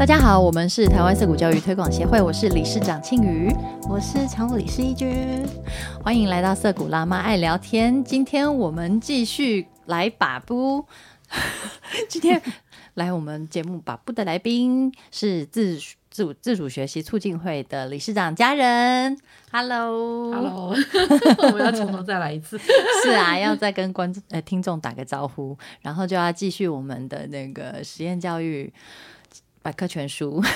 [0.00, 3.54] 大家好，我们是台湾色谷教育推广协会，我是理事长庆瑜，
[3.86, 5.46] 我是常务理事一君，
[6.02, 8.02] 欢迎来到色谷辣妈爱聊天。
[8.02, 10.86] 今天我们继续来把布，
[12.08, 12.40] 今天
[12.94, 15.78] 来我们节目把布的来宾是自
[16.10, 19.14] 自主自主学习促进会的理事长家人
[19.52, 20.74] ，Hello，Hello，
[21.44, 22.58] 我们要从头再来一次，
[23.04, 28.72] 是啊，要再跟观众呃听众打个招呼，然后就要继续我们的那个实验教育。
[29.62, 30.42] 百科全书。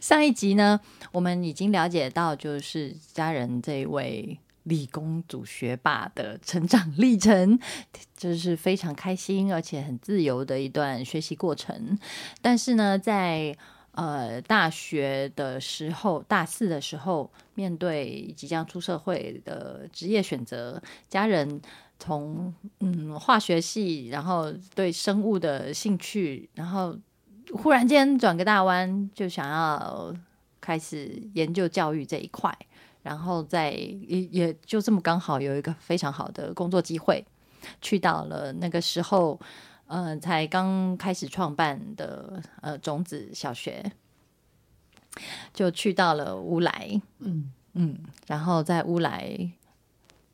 [0.00, 0.80] 上一集呢，
[1.12, 7.58] 我们已经了解到，就是家人这位理工组学霸的成长历程，
[8.16, 11.98] 就是非常开心而且很自由的一段学习过程。
[12.40, 13.56] 但是呢，在
[13.92, 21.60] 呃大学的时候，大四的时候，面对即将出社会的职业选择，家人。
[22.00, 26.96] 从嗯化学系，然后对生物的兴趣，然后
[27.52, 30.12] 忽然间转个大弯，就想要
[30.62, 32.56] 开始研究教育这一块，
[33.02, 37.22] 然后在也也就这么刚好有一个非常好的工作机会，
[37.82, 39.38] 去到了那个时候，
[39.86, 43.92] 嗯，才刚开始创办的呃种子小学，
[45.52, 49.52] 就去到了乌来，嗯嗯，然后在乌来，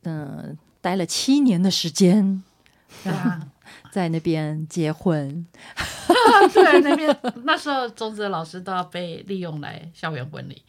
[0.04, 0.56] 嗯。
[0.86, 2.44] 待了七年的时间，
[3.06, 3.42] 啊
[3.90, 5.44] 在那边结婚。
[6.54, 10.62] 对，那边那时候种子的老师都要被利用来校园婚礼，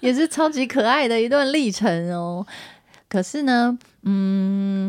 [0.00, 2.46] 也是超级可爱的一段历程哦。
[3.08, 4.86] 可是呢，嗯，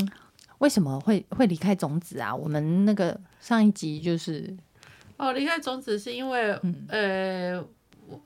[0.57, 2.35] 为什么会会离开种子啊？
[2.35, 4.53] 我们那个上一集就是
[5.15, 7.63] 哦，离开种子是因为呃。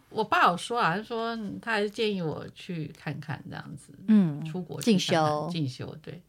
[0.10, 5.48] 我爸有说啊，他说他还是建议我去看看这样子，嗯，出国进修。
[5.52, 6.22] 进修，对，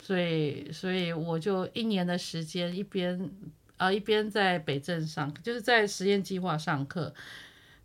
[0.00, 3.30] 所以所以我就一年的时间，一边
[3.76, 7.14] 啊一边在北镇上，就是在实验计划上课，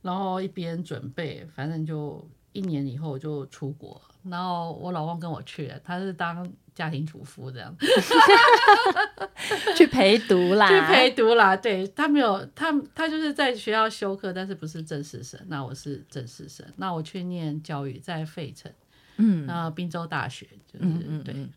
[0.01, 6.49] 然后一边准备，反正就一年以后就出国，然后我老公跟我去了，他是当。
[6.75, 7.71] 家庭主妇这样，
[9.77, 11.55] 去陪读啦，去陪读啦。
[11.55, 15.39] 对他没有，他他就是在学校修课，但是不是正式生。
[15.49, 18.73] 那我是正式生，那我去念教育，在费城，
[19.17, 20.85] 嗯，那滨州大学就是
[21.23, 21.47] 对，嗯，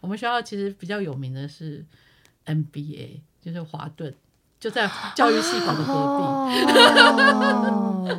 [0.00, 1.84] 我们学校其实比较有名的是
[2.46, 4.14] MBA，就是华顿，
[4.58, 5.92] 就在教育系统的隔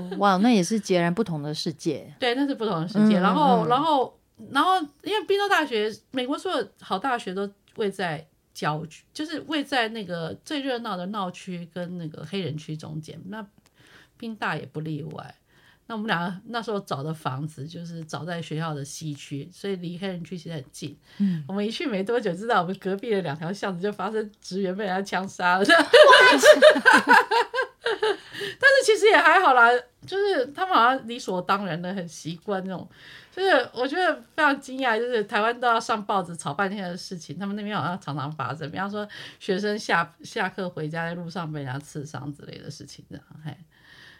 [0.09, 0.15] 壁。
[0.17, 2.13] 哇，那也是截然不同的世界。
[2.19, 3.19] 对，那是不同的世界。
[3.19, 4.13] 然后，然后。
[4.51, 13.19] 然后，因为宾州大学，美国所有好大学都位在郊区，就是位在那个最热闹的闹区跟那个黑人区中间。
[13.29, 13.43] 那
[14.15, 15.35] 宾大也不例外。
[15.87, 20.97] 那我们俩那时候找的房子就是找在学校的西区，所以离黑人区其实很近。
[21.17, 25.65] 嗯，我们一去没多久，知道我们隔壁的两条巷子就发生职员被人家枪杀了。
[28.59, 29.69] 但是其实也还好啦，
[30.05, 32.87] 就是他们好像理所当然的很习惯那种，
[33.31, 39.07] 就是我觉得非常惊讶，就是台湾都要上报纸吵半天的事情，他们那边好像常常发生，比方说
[39.39, 43.55] 学生下下课回家在路上被人家刺伤之类的事情这样，嘿，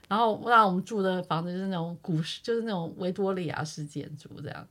[0.08, 4.68] 然后让我们住的房子就是那种古式，就是那种维多利亚式建筑这样，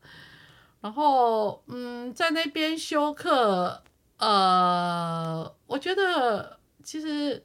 [0.81, 3.83] 然后嗯，在那边修课，
[4.19, 7.43] 呃，我觉得其实。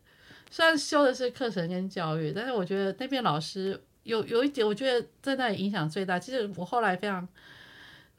[0.53, 6.19] 虽然修的是课程跟教育，但是我觉得那边老师有有一点，我觉得在那里影响最大。
[6.19, 7.25] 其实我后来非常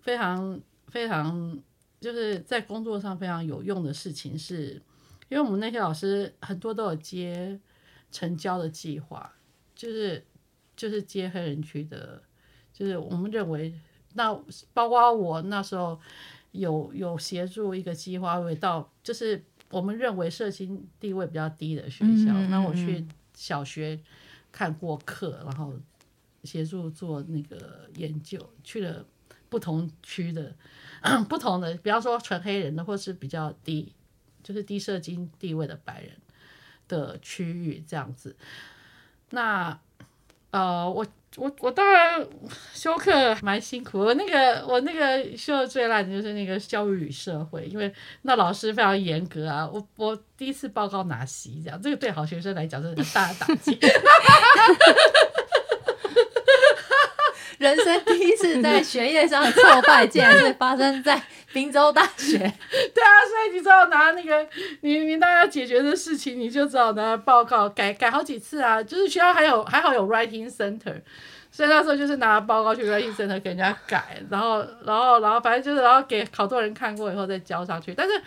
[0.01, 1.59] 非常非常，
[2.01, 4.81] 就是在工作上非常有用的事情，是
[5.29, 7.61] 因为我们那些老师很多都有接
[8.11, 9.31] 成交的计划，
[9.83, 10.25] 就是
[10.77, 12.23] 就是接黑人区的，
[12.73, 13.75] 就是我们认为
[14.15, 14.33] 那
[14.73, 15.99] 包括我那时候
[16.53, 19.43] 有有协助一个计划，会到就是。
[19.73, 23.99] 我们认为社经地位比较低的学校，那我去小学
[24.53, 25.73] 看过课，然后
[26.45, 29.03] 协助做那个研究，去了
[29.49, 30.55] 不同区的
[31.27, 33.95] 不同的，比方说纯黑人的，或是比较低，
[34.43, 36.13] 就是低社经地位的白人
[36.87, 38.37] 的区域这样子。
[39.33, 39.77] 那
[40.53, 41.05] 呃，我。
[41.39, 42.23] 我我当然
[42.75, 47.91] 修课蛮辛苦，我那个我那个修的最烂的就是那个教育与社会，因为
[48.21, 53.79] 那老师非常严格啊，我我第一次报告拿席这样这个对好学生来讲是很大的打击，
[57.63, 61.23] 人生第一次在学业上的挫败，竟然是发生在
[61.53, 62.37] 滨州大学，
[62.93, 64.45] 对啊，所以你知道拿那个
[64.81, 68.83] 你你大家解决的事情，你就只好拿报告改改好几次啊。
[68.83, 71.01] 就是学校还有还好有 writing center，
[71.53, 77.95] 所以那时候就是拿报告去 writing center 给人家改，然后然后然后反正就是然后给好多人看过以后再交上去。
[77.95, 78.21] 但是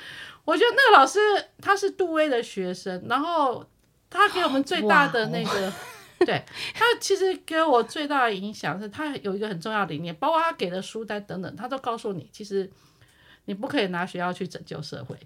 [0.46, 1.20] 我觉得那个老师
[1.62, 3.66] 他是杜威的学生，然后
[4.10, 5.74] 他给我们最大的那个。
[6.26, 6.42] 对
[6.74, 12.72] 他其实给我最大的影响是他有一个很重要的理念，包括他给的书单等等，他都告诉你，其实
[13.46, 15.18] 你不可以拿学校去拯救社会。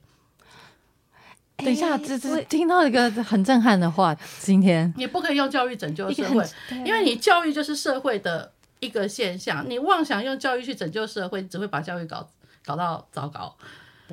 [1.57, 6.44] 等一下，哎这这听到一个很震撼的话，今天你不可以用教育拯救社会，
[6.83, 12.27] 因为你教育就是社会的一个现象，你妄想用教育去拯救社会，只会把教育搞
[12.65, 13.56] 搞到糟糕。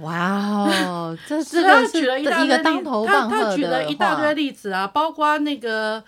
[0.02, 6.05] 哇哦，这 是他举了一大堆他头棒喝他举了的一大堆例子啊，包括那个。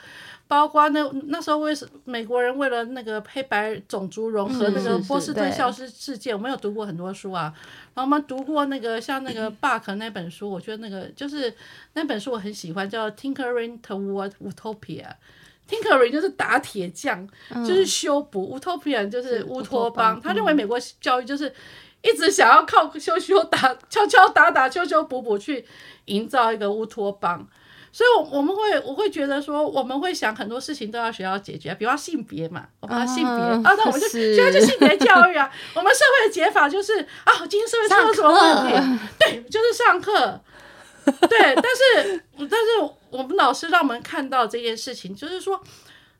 [0.49, 7.53] 包括那那时候为什美国人为了那个黑白种族融合嗯那个波士顿对消失事件，我们有读过很多书啊。
[7.95, 11.55] 然后我们读过那个像那个 Buck 那本书，我觉得那个就是
[11.93, 15.05] 那本书我很喜欢，叫《Tinkering Toward Utopia》。
[15.69, 20.19] Tinkering 就是打铁匠，就是修补；Utopia 就是乌托邦。
[20.19, 21.53] 他认为美国教育就是
[22.01, 25.63] 一直想要靠修修打、敲敲打打、修修补补去
[26.07, 27.47] 营造一个乌托邦。
[27.99, 35.51] 所以，我我们会我会觉得说，我们会想很多事情都要学校解决，比方性别嘛，我们要性别啊啊，那我们就是学校就性别教育啊。
[35.75, 39.01] 我们社会的解法就是啊，今天社会出了什么问题？
[39.19, 40.41] 对，就是上课。
[41.29, 45.61] 对，但是但是我们老师让我们看到这件事情，就是说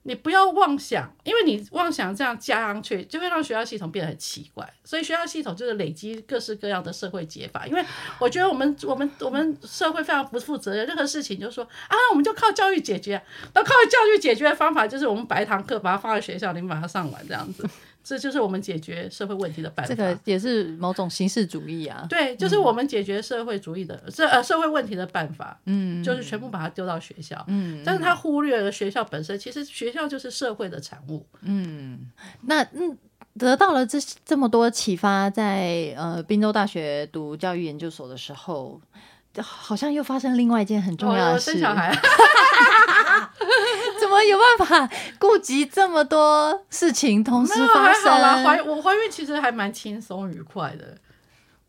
[0.09, 4.67] 你不要妄想，因为你妄想这样加上去，就会让学校系统变得很奇怪。
[4.83, 7.67] 所以学校系统就是累积各式各样的社会解法。
[7.67, 7.85] 因为
[8.19, 13.23] 我觉得我们 我们我们社会非常不负责任，任何事情就说啊，我们就靠教育解决。
[13.53, 17.69] 那靠教育解决的方法就是我们白堂课把它放在学校里面把它上完这样子，
[18.03, 19.95] 这就是我们解决社会问题的办法。
[19.95, 22.07] 这个也是某种形式主义啊。
[22.09, 27.45] 对，就是我们解决社会主义的社呃社会问题的办法，嗯，就是全部把它丢到学校。
[27.49, 31.27] 嗯，但是他忽略了学校本身，其实学校就是社会的产物。
[31.43, 32.11] 嗯
[32.43, 32.97] 那嗯，
[33.39, 38.81] 得到了这这么多启发，在呃滨州大学读教育研究所的时候，
[39.41, 41.53] 好像又发生另外一件很重要的事。
[41.53, 42.01] 生小孩，怎
[44.19, 50.99] 么有办法顾及这么多事情同时发还好啦，怀我怀孕其实还蛮轻松愉快的。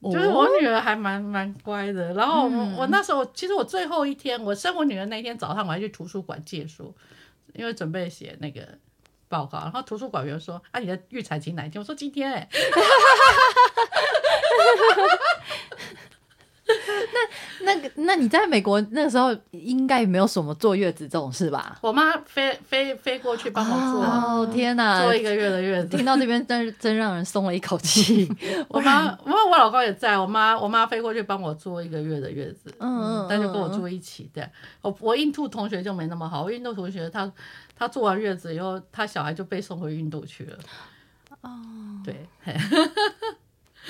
[0.01, 2.73] 就是我女儿还蛮蛮乖的，然后我、嗯。
[2.77, 6.95] 我那时候其实我最后一天我生我女儿那天早上我还去图书馆借书，
[7.53, 8.61] 因为准备写那个
[9.27, 11.81] 报告，然后图书馆员说啊你的预产期哪一天？
[11.81, 12.47] 我说今天哎、
[17.61, 21.77] 那个，那你在美国那个时候应该也没有什么坐月子这种事吧？
[21.81, 25.01] 我妈飞飞飞过去帮我做、哦天哪！
[25.03, 26.05] 坐一个月的月子 听。
[26.05, 28.29] 到这边真真让人松了一口气。
[28.69, 34.49] 我妈，因为我老公也在，我妈我妈飞过去帮我坐一个月的月子，嗯嗯但就跟我住一起的。
[34.81, 37.31] 我我印度同学就没那么好，我印度同学他
[37.75, 40.57] 他做完月子以后，他小孩就被送回印度去了。
[41.41, 41.49] 哦，
[42.03, 42.53] 对，嘿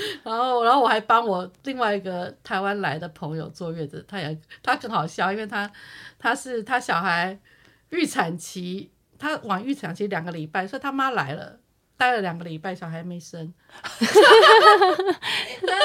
[0.24, 5.69] 然后然后我还帮我另外一个台湾来的朋友坐月子，他也他很好笑，因为他
[6.18, 7.38] 他是他小孩
[7.90, 11.60] 预产期，他晚预产期两个礼拜，所以他妈来了。
[12.00, 13.54] 待了两个礼拜，小孩没生，
[14.00, 14.07] 那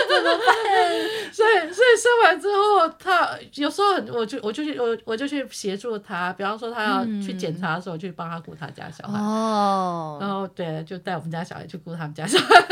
[0.08, 0.46] 怎么办？
[1.34, 12.64] 所以，所以生完之后，他有时候很，我就我就去我我就去协助他，比方说他要去检查的时候，我去帮他顾他家小孩，哦，然后对，就带我们家小孩去顾他们家小孩。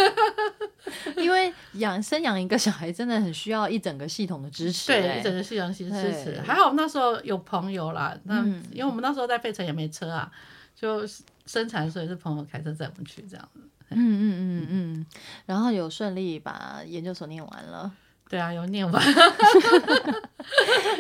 [1.17, 6.41] 因为养生养一个小孩真的很需要一整个系统的支持、对，哎一整个系统性支持对。
[6.47, 10.31] 还好那时候有朋友啦，那、嗯因为我们那时候在费城也没车啊，
[10.77, 11.03] 就
[11.47, 13.61] 生产所以是朋友开车载我们去这样子。
[13.91, 15.07] 嗯嗯嗯嗯，
[15.45, 17.93] 然后有顺利把研究所念完了。
[18.29, 19.05] 对啊，有念完，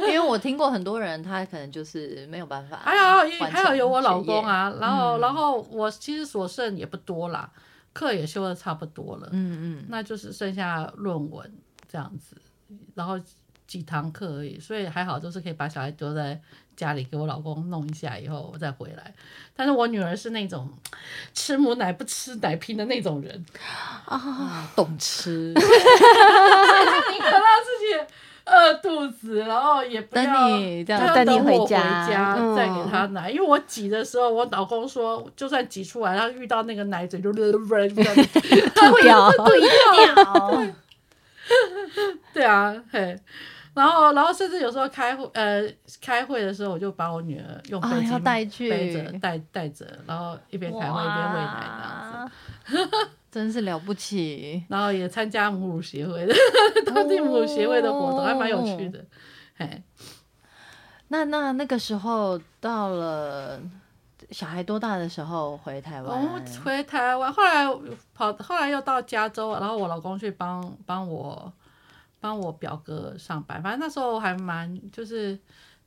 [0.00, 3.38] 因为我听过很多人，他可能就是没有办法 还完成学业。
[3.38, 7.50] 有还有有我老公啊，然后、嗯然后我其实所剩也不多啦，
[7.94, 11.50] 课也修的差不多了，嗯嗯，那就是剩下论文
[11.88, 12.36] 这样子，
[12.94, 13.18] 然后
[13.66, 16.40] 几堂课而已，所以还好，就是可以把小孩丢在
[16.76, 19.14] 家里给我老公弄一下，以后我再回来。
[19.54, 20.68] 但是我女儿是那种
[21.34, 23.44] 吃母奶不吃奶瓶的那种人，
[24.06, 25.52] 啊，懂吃。
[25.54, 27.94] 宁可让自己
[28.44, 37.52] 饿肚子，然后也不等要你这样不要等你回等我回家再给他奶，因为我挤的时候，我老公说，就算挤出来，他遇到那个奶嘴就掉。
[42.32, 43.18] 对啊，嘿。
[43.74, 45.62] 然后，然后甚至有时候开会，呃，
[46.00, 53.08] 开会的时候，我就把我女儿用背巾带去背着带带着，然后一边开会一边喂奶这样子。
[53.30, 54.62] 真是了不起。
[54.68, 56.34] 然后也参加母乳协会的
[56.84, 59.02] 当地母乳协会的活动，还蛮有趣的。
[59.56, 59.82] 嘿，
[61.08, 63.58] 那那那个时候到了
[64.32, 66.24] 小孩多大的时候回台湾？
[66.24, 67.66] 们回台湾，后来
[68.14, 71.52] 跑，后来又到加州，然后我老公去帮帮我
[72.18, 75.38] 帮我表哥上班，反正那时候还蛮就是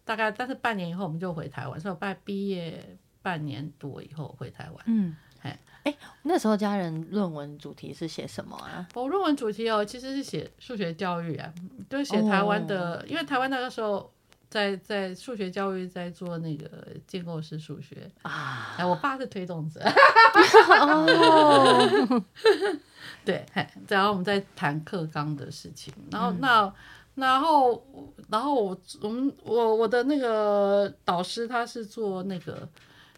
[0.03, 4.85] 大概，但是半年以后我们就回台湾，所以我大概毕业半年多以后回台湾。
[4.85, 8.87] 嗯，哎哎，那时候家人论文主题是写什么啊？
[8.93, 11.51] 我论文主题哦，其实是写数学教育啊，
[11.89, 14.11] 就是写台湾的，因为台湾那个时候
[14.49, 19.81] 在在数学教育在做那个建构式数学啊，哎，我爸是推动者，
[20.81, 22.23] 哦，
[23.25, 26.73] 对，嘿然后我们在谈课纲的事情，然后那。
[27.15, 27.81] 然后，
[28.29, 32.67] 然后我我们我我的那个导师他是做那个，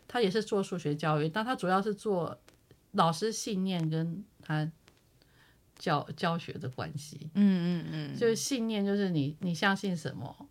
[0.08, 2.38] 他也是做数学教育，但他主要是做
[2.92, 4.72] 老师信念跟他
[5.80, 7.32] 教教学的关系。
[7.34, 10.47] 嗯嗯嗯，就是信念，就是你你相信什么，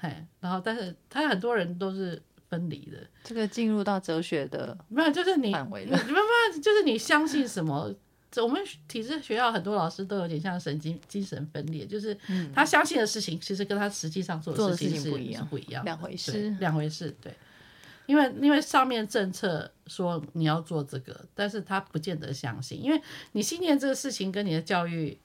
[0.00, 5.96] 嘿，然后但是他很多人都是分离的，这个进入到哲学的没有，就是你范围了。
[6.06, 7.94] 你慢慢就是你相信什么。
[8.36, 12.16] 我们体制学校很多老师都有点像神经精神分裂，就是
[12.54, 17.10] 他相信的事情，其实跟他实际上做做的事情是不一样是不一样，两回事两回事。
[17.22, 17.32] 对，
[18.04, 23.00] 因为因为上面政策说你要做这个，但是他不见得相信，因为
[23.32, 25.18] 你信念这个事情跟你的教育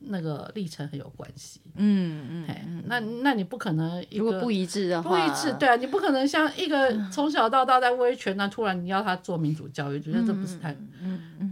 [0.00, 1.60] 那个历程很有关系。
[1.76, 10.76] 嗯嗯，那那你不可能如果不一致的话，不一致，对啊，你不可能像一个从小到大在威权，那突然你要他做民主教育，觉得这不是太，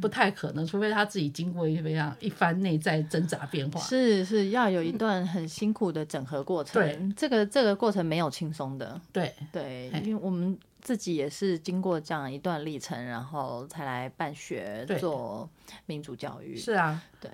[0.00, 3.80] 不太可能，除非他自己经过一非常一番内在挣扎变化。
[3.80, 6.82] 是是要有一段很辛苦的整合过程。
[6.82, 9.00] 对，这个这个过程没有轻松的。
[9.12, 15.48] 对对，因为我们自己也是经过这样一段历程，然后才来办学做
[15.86, 16.56] 民主教育。
[16.56, 17.30] 是啊，对，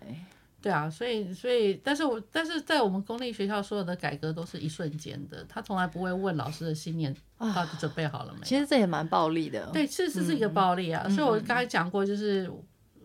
[0.62, 8.40] 对啊，所以所以，但是我但是在我们公立学校所有的改革都是一瞬间的，他从来不会问老师的信念到底准备好了没。
[8.44, 9.68] 其实这也蛮暴力的。
[9.72, 12.50] 对，是是是一个暴力啊，所以我刚才讲过，就是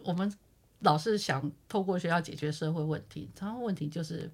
[0.04, 0.32] 我们
[0.82, 4.32] 老是想透过学校解决社会问题，常常问题就是，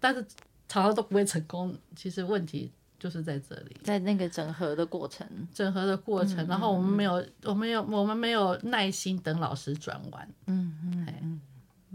[0.00, 0.20] 但是
[0.68, 1.72] 常常都不会成功。
[1.94, 11.40] 其实问题就是在这里，在那个整合的过程，整合的过程，然后我们没有，我们有，我们没有耐心等老师转完，嗯嗯嗯，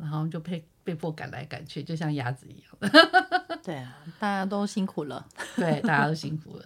[0.01, 2.91] 然后就被被迫赶来赶去，就像鸭子一样。
[3.63, 5.25] 对啊，大家都辛苦了。
[5.55, 6.65] 对，大家都辛苦了。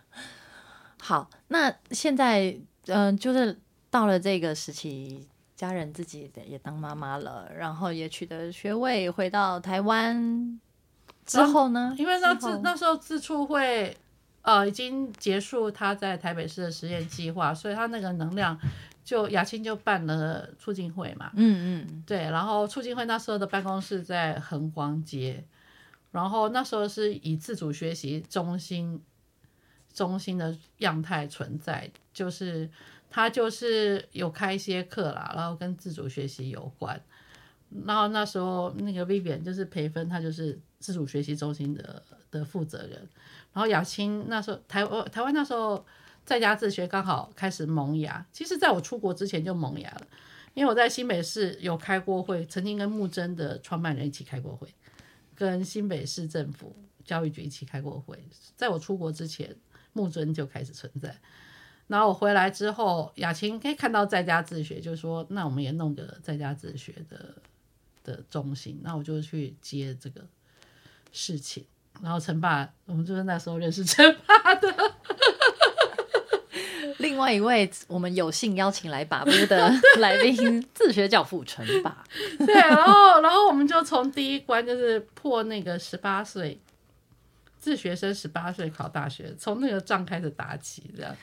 [1.00, 2.50] 好，那现在
[2.86, 3.58] 嗯、呃就是
[3.90, 10.60] 到了这个时期，家人自己也当妈妈了，然后也取得学位，回到台湾
[11.24, 11.94] 之后呢？
[11.98, 13.96] 因为那自那时候自处会
[14.42, 18.58] 呃已经结束他在台北市的实验计划，所以他那个能量
[19.04, 25.44] 就雅青就办了促进会嘛，嗯嗯对，然后促进会那时候的办公室在恒光街，
[26.12, 29.02] 然后那时候是以自主学习中心
[29.92, 32.70] 中心的样态存在，就是
[33.10, 37.00] 他就是有开一些课啦，然后跟自主学习有关。
[37.86, 43.08] 然后那时候那个 Vivian 就是培芬，他就是自主学习中心的的负责人。
[43.52, 45.84] 然后雅青那时候台湾台湾那时候
[46.24, 50.06] 在家自学刚好开始萌芽，其实在我出国之前就萌芽了。
[50.54, 54.68] 因为我在新北市有开过会，曾经跟木真的创办人一起开过会，
[55.34, 58.22] 跟新北市政府教育局一起开过会。
[58.54, 59.56] 在我出国之前，
[59.94, 61.16] 木真就开始存在。
[61.86, 67.34] 然后我回来之后，雅琴可以看到在家自学，就说那我们也弄个在家自学的
[68.04, 70.26] 的中心，那我就去接这个
[71.12, 71.64] 事情。
[72.02, 74.94] 然后陈爸，我们就是那时候认识陈爸的，
[77.12, 82.02] 另外一位我们有幸邀请来把布的 来宾，自学教父陈爸。
[82.38, 86.58] 对，然后然后我们就从第一关就是破那个十八岁
[87.58, 91.14] 自学生十八岁考大学，从那个仗开始打起，这样。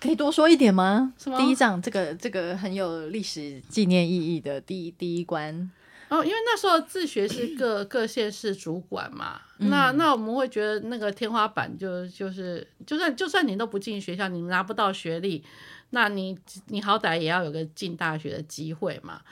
[0.00, 1.12] 可以多说一点吗？
[1.18, 5.68] 是吗第一仗这个这个很有历史纪念意义的第一第一关，
[6.14, 15.44] 然后因为那时候自学是各 各县市主管嘛，那那我们会觉得那个天花板就就是就算就算你都不进学校，你拿不到学历，
[15.90, 19.22] 那你你好歹也要有个进大学的机会嘛。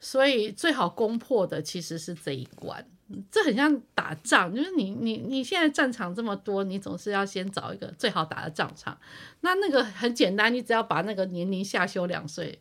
[0.00, 2.86] 所以最好攻破的其实是这一关，
[3.30, 8.98] 这很像打仗，就是你你你现在战场这么多，你总是要先找一个最好打的仗场。
[9.40, 12.60] 那那个很简单，你只要把那个年龄下修两岁，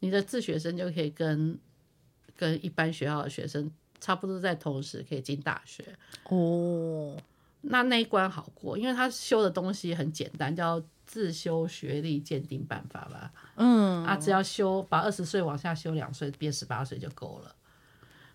[0.00, 1.58] 你的自学生就可以跟
[2.38, 3.68] 跟一般学校的学生
[4.00, 5.84] 差不多在同时可以进大学。
[6.30, 7.20] 哦，
[7.62, 13.32] 那那一关好过，因为他修的东西很简单，叫自修学历鉴定办法吧。
[13.56, 17.52] 嗯啊，只要修把二十岁往下修两岁，变十八岁就够了。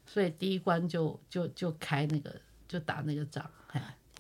[0.05, 2.36] 所以第一关就就就开那个
[2.67, 3.62] 就打那个仗，嘿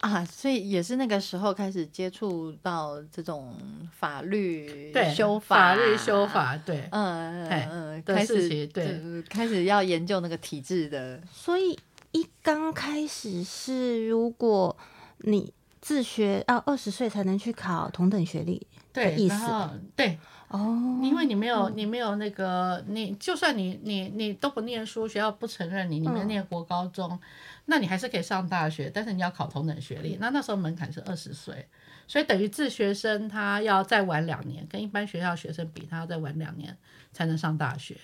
[0.03, 3.55] 啊，所以也是那个时候开始接触到这种
[3.97, 9.23] 法律修法法律修，法，对嗯嗯，嗯开始，对。
[9.29, 11.79] 开始要研究那个体制的，所以
[12.11, 14.75] 一刚开始是，如果
[15.19, 20.19] 你自学要二十岁才能去考同等学历对，意思然后对，
[20.49, 27.17] 哦，因为你没有你没有那个，你就算你你你都不念书，学校不承认你，你没念国高中，
[27.65, 30.17] 那你还是可以上大学，但是你要考同等学历。
[30.19, 31.67] 那那时候门槛是二十岁，
[32.07, 36.77] 所以等于自学生他要再晚两年，跟一般学校学生比，他要再晚两年
[37.11, 37.95] 才能上大学。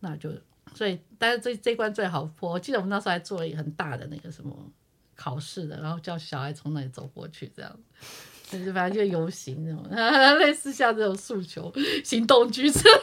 [0.00, 0.30] 那就
[0.74, 2.50] 所以，但是这这一关最好破。
[2.50, 4.56] 我记得我们那时候还做了一个很大的那个什么
[5.14, 7.80] 考试的，然后叫小孩从那里走过去，这样。
[8.50, 9.88] 就是反正就游行那种，
[10.40, 11.72] 类似像这种诉求
[12.04, 13.00] 行动剧之类的。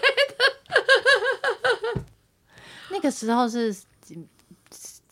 [2.92, 3.74] 那个时候是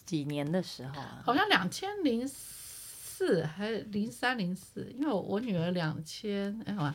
[0.06, 1.22] 几几年的时候啊？
[1.26, 6.94] 好像两千零四还是零三零四，因为我我女儿两千哎好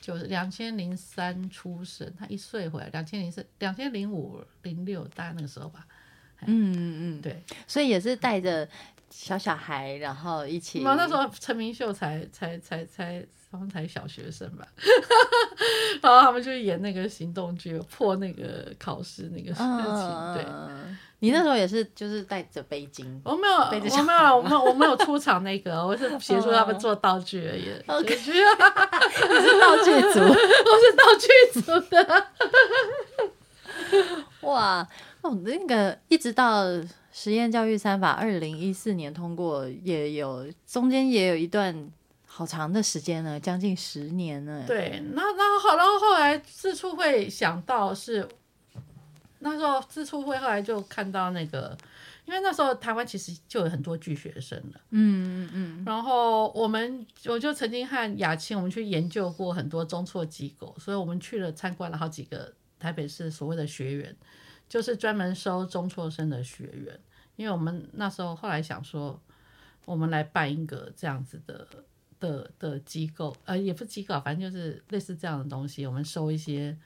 [0.00, 5.86] 就两千零三出生，她一岁回来，两千零四两千零五零六大概那个时候吧。
[6.46, 8.68] 嗯嗯嗯，对，所以也是带着
[9.10, 10.82] 小小孩，然后一起。
[10.84, 14.66] 那那时候陈明秀才才才才他们才小学生吧，
[16.02, 20.44] 然后他们就演那个行动剧，破那个考试那个事情，对。
[20.46, 23.04] 嗯，你那时候也是就是带着背巾。
[23.24, 27.70] 我没有，我没有，我没有，我没有出场那个，我是协助他们做道具而已。
[27.86, 28.32] 道具你是
[29.58, 31.28] 道具组，我是道具
[31.60, 32.26] 组的。
[34.46, 34.86] 哇，
[35.22, 36.64] 哦，那个一直到
[37.10, 41.90] 实验教育三法二零一四年通过，也有中间也有一段
[42.38, 48.28] 好长的时间了，将近十年了。，对，那那好，然后后来自处会想到是，
[49.40, 51.76] 那时候自处会后来就看到那个，
[52.26, 54.80] 因为那时候台湾其实就有很多拒学生了。
[54.90, 64.14] 嗯嗯嗯，然后我们我就曾经和雅青我们去研究过很多中辍机构，所以我们去了参观了好几个台北市所谓的学员，
[64.68, 67.00] 就是专门收中辍生的学员。
[67.34, 69.20] 因为我们那时候后来想说，
[69.84, 71.66] 我们来办一个这样子的
[72.20, 76.76] 的的机构，呃，也不是机构，反正就是类似这样的东西，我们收一些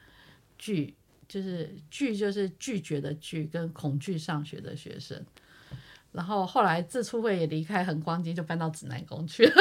[0.58, 0.94] 拒，
[1.28, 5.24] 就是拒就是拒绝的拒跟恐惧上学的学生。
[6.12, 9.54] 然后后来自处会也离开恒光街，就搬到指南宫去了，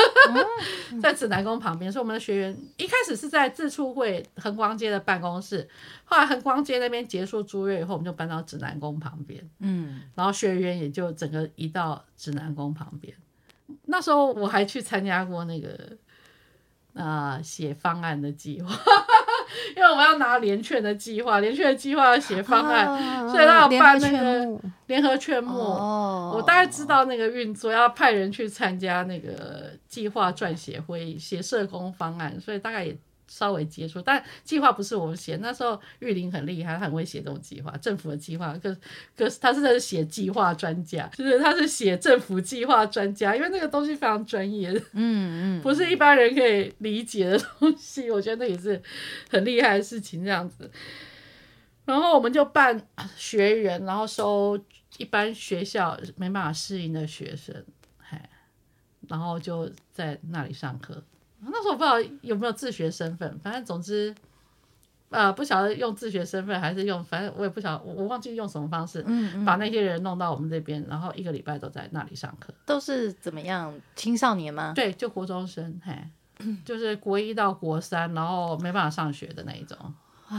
[1.02, 1.90] 在指南宫旁边。
[1.90, 5.66] 所以我们的学员一开始是在自处会恒光街的办公室，
[6.04, 9.50] 后来恒光街那边结束租约以后，我们就搬到指南宫旁边。
[9.60, 13.16] 嗯，然后学员也就整个移到指南宫旁边。
[13.86, 15.70] 那时候我还去参加过那个
[16.94, 18.70] 啊、呃写方案的计划，
[19.76, 25.58] 因为我们要拿联券的计划，联券的计划要写方案，啊所以他有联合办那个联合劝募。
[25.58, 32.98] 哦，我大概知道那个运作，要派人去参加那个计划撰写会议，写社工方案，所以大概也
[33.32, 34.02] 稍微接触。
[34.02, 38.54] 但计划不是我们写，那时候玉林很厉害，他很会写这种计划，政府的计划。
[38.62, 38.76] 可
[39.16, 48.12] 可是他是在写计划专家，就是他是写政府计划专家，因为那个东西非常专业，嗯嗯，不是一般人可以理解的东西。
[48.12, 48.82] 我觉得那也是
[49.30, 50.70] 很厉害的事情，这样子。
[51.86, 54.60] 然后我们就办学员，然后收
[54.98, 57.56] 一般学校没办法适应的学生，
[57.98, 58.18] 嘿，
[59.08, 61.04] 然后就在那里上课。
[61.46, 64.14] 那时候我不知道有没有自学身份，反正总之，
[65.10, 72.54] 呃，不晓得用自学身份还是用，反正我也不晓得，我我忘记用什么方式，嗯嗯，把那些人弄到我们这边，然后一个礼拜都在那里上课。
[72.66, 73.74] 都是怎么样？
[73.96, 74.74] 青少年吗？
[74.76, 75.94] 对，就国中生，嘿，
[76.64, 79.78] 就是国一到国三，然后没办法上学的那一种。
[80.28, 80.38] 嘿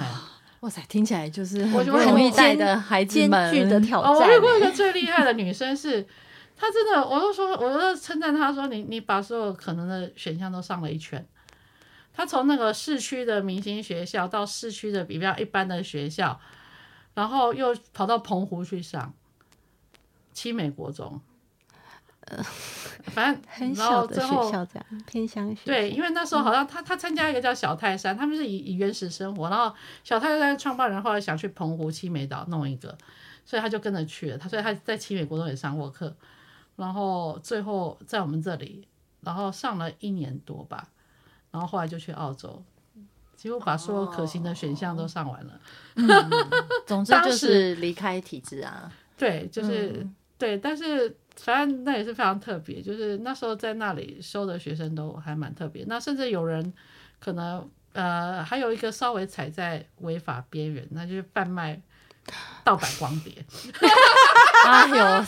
[0.60, 4.70] 哇塞，听起来就是我觉得很不容易很带的孩子艰们巨的挑哦，我战遇过一欸。
[4.70, 6.06] 个最厉害的女生是，
[6.62, 11.26] 她真的，我都说，我都称赞他说你，你把所有可能的选项都上了一圈。
[12.12, 16.40] 他从那个市区的明星学校到市区的比较一般的学校，
[17.14, 19.12] 然后又跑到澎湖去上
[20.32, 21.20] 七美国中，
[23.06, 32.96] 反正 很小的学最后校这样偏乡学校，对，因为那时候好像他他参加一个叫小泰山，他们是以以原始生活，然后小泰山创办人后来想去澎湖七美岛弄一个，
[33.44, 34.38] 所以他就跟着去了。
[34.38, 36.14] 他所以他在七美国中也上过课，
[36.76, 38.86] 然后最后在我们这里，
[39.20, 40.88] 然后上了一年多吧，
[41.50, 42.62] 然后后来就去澳洲，
[43.36, 45.60] 几乎把所有可行的选项都上完了。
[46.86, 48.92] 总之就是离开体制啊。
[49.18, 50.04] 对，就是、
[50.36, 56.72] 对，但是反正那也是非常特别，就是那时候在那里收的学生都还蛮特别，那甚至有人
[57.20, 61.80] 可能呃还有一个稍微踩在违法边缘，那就是贩卖
[62.64, 63.32] 盗版光碟。
[64.64, 65.24] 哎呦，吓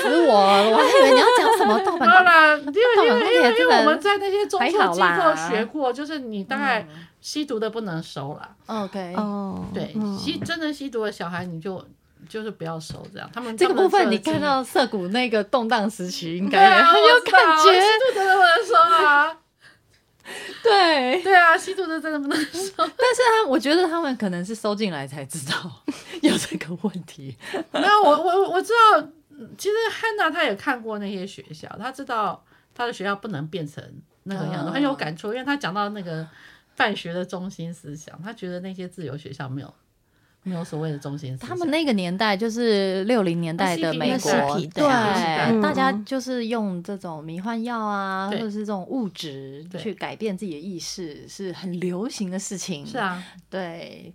[0.00, 0.70] 死我了！
[0.70, 6.86] 我还以为你要讲什么 盗版光碟，因为因为我们在那些中还辍机构学过，就是你大概
[7.20, 8.48] 吸毒的不能收了。
[8.66, 11.84] OK，哦，对，嗯吸真正吸毒的小孩你就
[12.28, 13.28] 就是不要收这样。
[13.34, 17.72] 他们这个部分你看看到涩谷那个动荡时期，应对该很有我知道感觉。
[17.80, 19.36] 吸毒真的不能收啊。
[20.62, 22.72] 对，对啊，吸毒的真的不能收。
[22.76, 25.82] 但是他我觉得他们可能是收进来才知道
[26.22, 27.36] 有这个问题。
[27.72, 33.82] 没有，我我我知道，嗯其实汉娜她也看过那些学校，她知道她的学校不能变成
[34.24, 36.26] 那个样子，嗯很有感触，因为她讲到那个
[36.76, 39.74] 办学的中心思想，她觉得那些自由学校没有
[40.42, 41.48] 没有所谓的中心思想。
[41.48, 44.30] 他们那个年代就是六零年代的美国，
[44.74, 52.86] 对，大家就是用这种迷幻药啊，或者是这种物质去改变自己的意识，是很流行的事情。
[52.86, 54.14] 是，啊，对。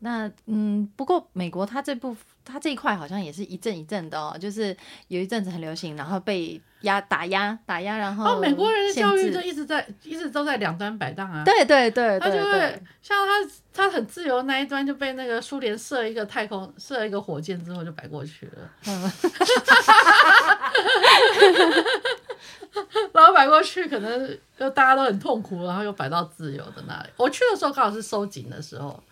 [0.00, 2.14] 那嗯，不过美国它这部
[2.46, 4.74] 它这一块好像也是一阵一阵的哦，就是
[5.08, 11.42] 有一阵子很流行，然后被压打压打压，然后哦，美国人的教育就一直在一直都在两端摆荡啊。
[11.44, 13.32] 对对对他就会像他，
[13.74, 19.10] 他很自由那一端就被那个苏联射一个太空射一个火箭之后就摆过去了，嗯
[23.12, 27.08] 然后摆过去可能就大家都很痛苦，然后又摆到自由的那里。
[27.16, 29.02] 我去的时候刚好是收紧的时候，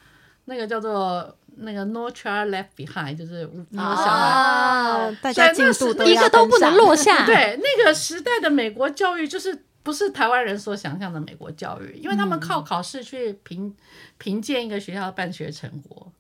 [0.45, 4.29] 那个叫做那个 No Child Left Behind，就是没有小孩。
[4.29, 7.25] 啊，大家进度都一个都不能落下。
[7.27, 13.75] 对，那个时代的美国教育就是不是台湾人所想象的美国教育，因为他们靠考试去评
[14.19, 16.11] 评鉴一个学校的办学成果。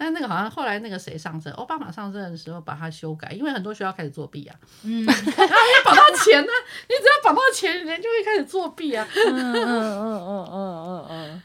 [0.00, 4.54] 但是那个好像后来那个谁上阵，奥巴马上阵的时候把它修改，因为很多学校开始作弊啊。
[4.84, 6.52] 嗯，然后你绑到钱呢、
[6.88, 9.04] 你只要绑到钱，人就会开始作弊啊。
[9.26, 11.42] 嗯嗯嗯嗯嗯嗯嗯，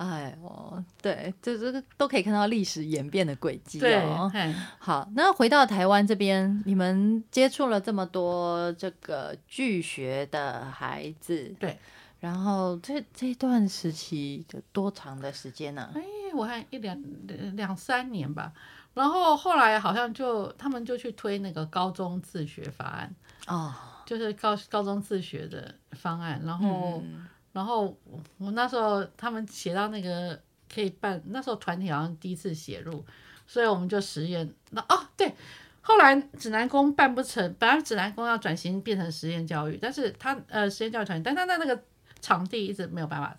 [0.00, 4.30] 哎哦，对，这这个都可以看到历史演变的轨迹对，哦。
[4.32, 11.78] 嘿好，那回到台湾这边，你们接触了这么多这个拒学的孩子，对，
[12.18, 16.02] 然后这这段时期有多长的时间呢、哎，
[16.34, 16.98] 我看一两
[17.54, 18.50] 两三年吧。
[18.94, 23.14] 然后后来好像就他们就去推那个高中自学法案，
[23.48, 23.74] 哦，
[24.06, 27.02] 就是高高中自学的方案，然后。
[27.04, 30.40] 嗯然后我我那时候他们写到那个
[30.72, 33.04] 可以办，那时候团体好像第一次写入，
[33.46, 34.52] 所以我们就实验。
[34.70, 35.34] 那哦对，
[35.80, 41.82] 后来指南宫办不成，本来指南宫要转型变成实验教育，但是他呃实验教育团体，但他的那个
[42.20, 43.36] 场地一直没有办法。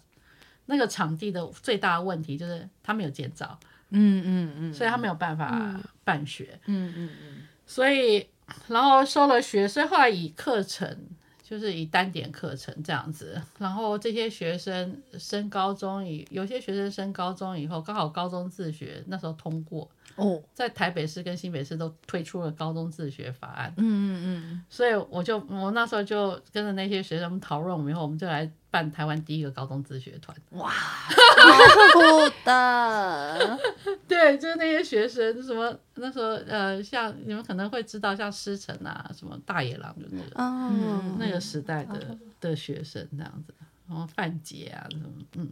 [0.68, 6.58] 那个场地的最大的问题就是他没有建造，嗯嗯嗯，所以他没有办法办学。
[6.66, 8.26] 嗯嗯嗯所以
[8.68, 10.88] 然后收了学，所以后来以课程
[11.52, 19.86] 就是以单点课程这样子，然后这些学生升高中以有些学生升高中以后，刚好高中自学那时候通过，
[20.22, 24.66] 哦，在台北市跟新北市都推出了高中自学法案，嗯嗯嗯。
[24.70, 30.36] 所以我就我那时候就跟着那些学生讨论，我们以后我们就来办台湾第一个高中自学团。
[30.52, 33.60] 嗯，哇，好酷的，
[34.08, 40.42] 对，就是那些学生，什么那时候呃，像你们可能会知道，像师承啊，什么大野狼，就那个。
[40.42, 43.54] 哦，那个时代的的学生这样子，
[43.88, 45.06] 然后范杰啊什么，
[45.36, 45.52] 嗯，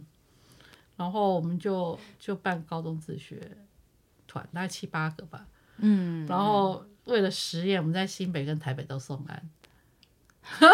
[0.96, 3.40] 然后我们就就办高中自学
[4.30, 5.44] 团，大概七八个吧，
[5.78, 9.42] 嗯，然后为了实验，我们在新北跟台北都送案。
[10.60, 10.68] 那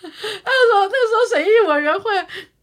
[0.00, 2.10] 时候那时候审议委员会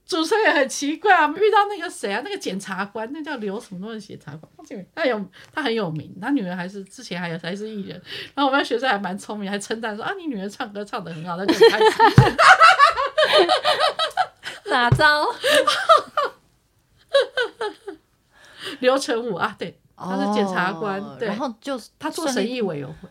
[0.06, 4.52] 主持人也很奇怪啊，遇到那个谁啊，那个检察官，那叫刘什么东西检察官，
[4.96, 8.02] 他有他很有名，他女儿还是之前还有还是艺人，
[8.34, 11.88] 然后我们学生还蛮聪明，还称赞说啊，你女儿唱歌唱得很好，他就很开心。
[14.70, 15.26] 哪招？
[18.80, 23.10] 刘成武啊，对，他是检察官，对，哦然后就是他做审议委员会，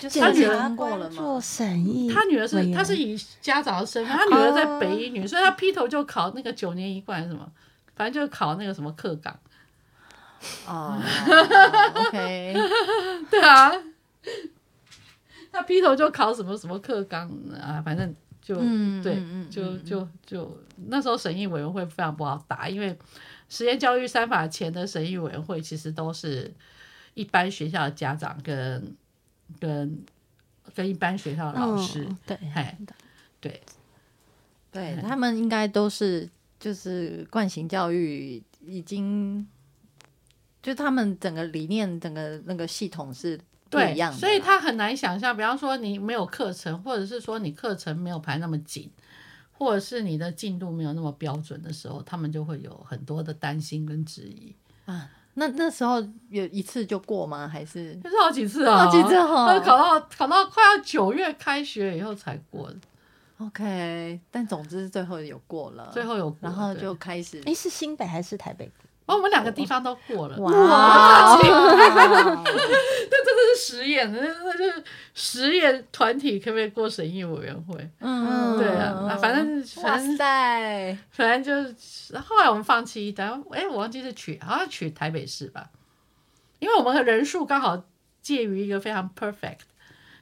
[0.00, 1.40] 就是他女儿检察通过了官做吗？
[1.40, 7.46] 审议，他女儿是他是以家长的身份，他女儿在北一女，所以他劈头就考那个九年一贯还是什么，
[7.94, 9.38] 反正就考那个什么课纲，
[10.66, 10.98] 哦，
[12.08, 12.54] OK，
[13.30, 13.72] 对啊，
[15.52, 19.16] 他劈头就考什么什么课纲啊，反正就、嗯对，
[19.50, 19.84] 就嗯。
[19.84, 22.98] 就就那时候审议委员会非常不好打，因为
[23.52, 26.50] 实验教育三法前的审议委员会其实都是
[27.12, 28.96] 一般学校的家长跟
[29.60, 30.02] 跟
[30.74, 32.78] 跟一般学校的老师，嗯对，哎，
[33.42, 33.60] 对，
[34.70, 34.96] 对。
[35.02, 36.26] 他们应该都是
[36.58, 39.46] 就是惯性教育已经，
[40.62, 48.90] 就他们整个理念、整个那个系统是不对一样的，所以他很难想象，比方说你没有课程，或者是说你课程没有排那么紧，
[49.62, 54.54] 或者是你的进度没有那么标准的时候，他们就会有很多的担心跟质疑。
[54.86, 57.46] 啊，那那时候有一次就过吗？
[57.46, 62.68] 还是就是好几次啊，好几次哦他考到考到快要九月开学以后才过
[63.38, 64.20] ，OK？
[64.30, 68.70] 但总之最后有过了，最后有过，然后就开始哎，是新北还是台北？
[69.06, 70.36] 哦，我们两个地方都过了。
[70.38, 71.36] 哇
[73.24, 74.84] 这是实验，那那就是
[75.14, 77.90] 实验团体可不可以过审议委员会？
[78.00, 85.70] 嗯，对啊，啊反正哇反正塞，反正就是后来我们放弃，一单哎，我忘记是取好像取台北市吧，
[86.60, 87.84] 因为我们的人数刚好
[88.20, 89.60] 介于一个非常 perfect，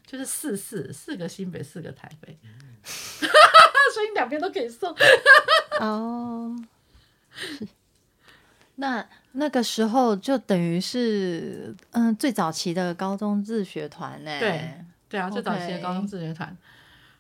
[0.07, 2.39] 就是四四四个新北，四个台北，
[2.83, 4.97] 所以两边都可以送。
[5.81, 6.57] 哦，
[8.81, 14.71] 那那个时候就等于是嗯最早期的高中自学团呢，对
[15.09, 16.57] 对啊，最早期的高中自学团。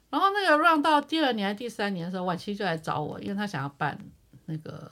[0.09, 3.96] 然后那个 run 到第二年还是第三年的时候，婉琪就来找我，因为他想要办
[4.46, 4.90] 那个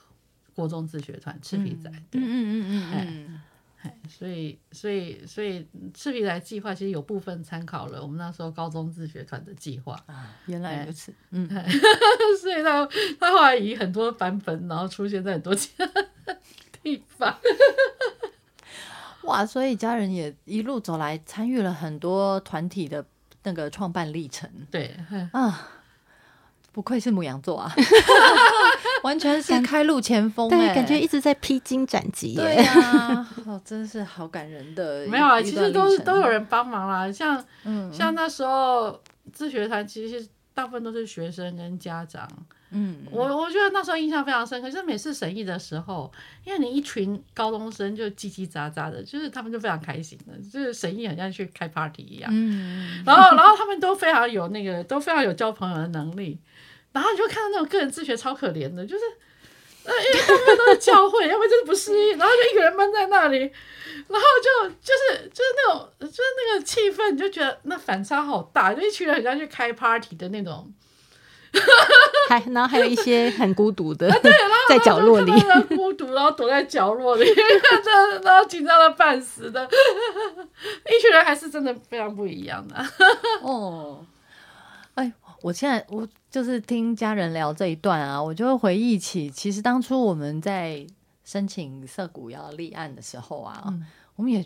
[0.54, 3.40] 国中自学团赤皮仔，对，嗯嗯嗯嗯嗯，
[3.82, 11.48] 哎所以所以所以赤皮仔计划其实有部分参考了我们那时候高中自学团的计划，啊，原来如此，嗯，
[12.40, 12.86] 所以他
[13.18, 15.84] 他后来以很多版本，然后出现在很多其他
[16.82, 17.36] 地方。
[19.22, 23.04] 哇，所以家人也一路走来参与了很多团体的
[23.42, 24.96] 那个创办历程对，
[25.32, 25.68] 啊，
[26.72, 27.70] 不愧是母羊座啊，
[29.02, 32.62] 完全是开路前锋对，哎，感觉一直在披荆斩棘对耶。
[32.62, 38.98] 呀，哦，真是好感人的， 没有啊，其实都是都有人帮忙啦，像嗯像那时候
[39.32, 42.26] 自学团，其实大部分都是学生跟家长。
[42.70, 46.12] 嗯，我我觉得那时候印象非常深刻，就是每次审议的时候，
[46.44, 52.30] 因为你一群高中生就叽叽喳喳的，就是他们就非常开心的，就是审议很像去开 party 一样。
[52.32, 56.38] 嗯，然后然后他们都非常有那个，都非常有交朋友的能力。
[56.92, 59.04] 然后你就看到那种个人自学超可怜的，就是。
[59.84, 70.70] 呃，因为他们都是教会，要不然就是不适应，然后就一个人闷在那里，然后就就是就是那种就是那个气氛，你就觉得那反差好大，就一群人很像去开 party 的那种，
[72.28, 74.10] 还然后还有一些很孤独的，
[74.68, 75.32] 在角落里。
[75.76, 82.76] 孤独，然后躲在角落里， 真的，然后紧张的半死的，一群人还是真的非常不一样的。
[83.42, 84.04] 哦，
[84.94, 90.86] 哎，我现在我就是听家人聊这一段啊，我就会回忆起，其实当初我们在
[91.24, 94.44] 申请涩谷要立案的时候啊，嗯我们也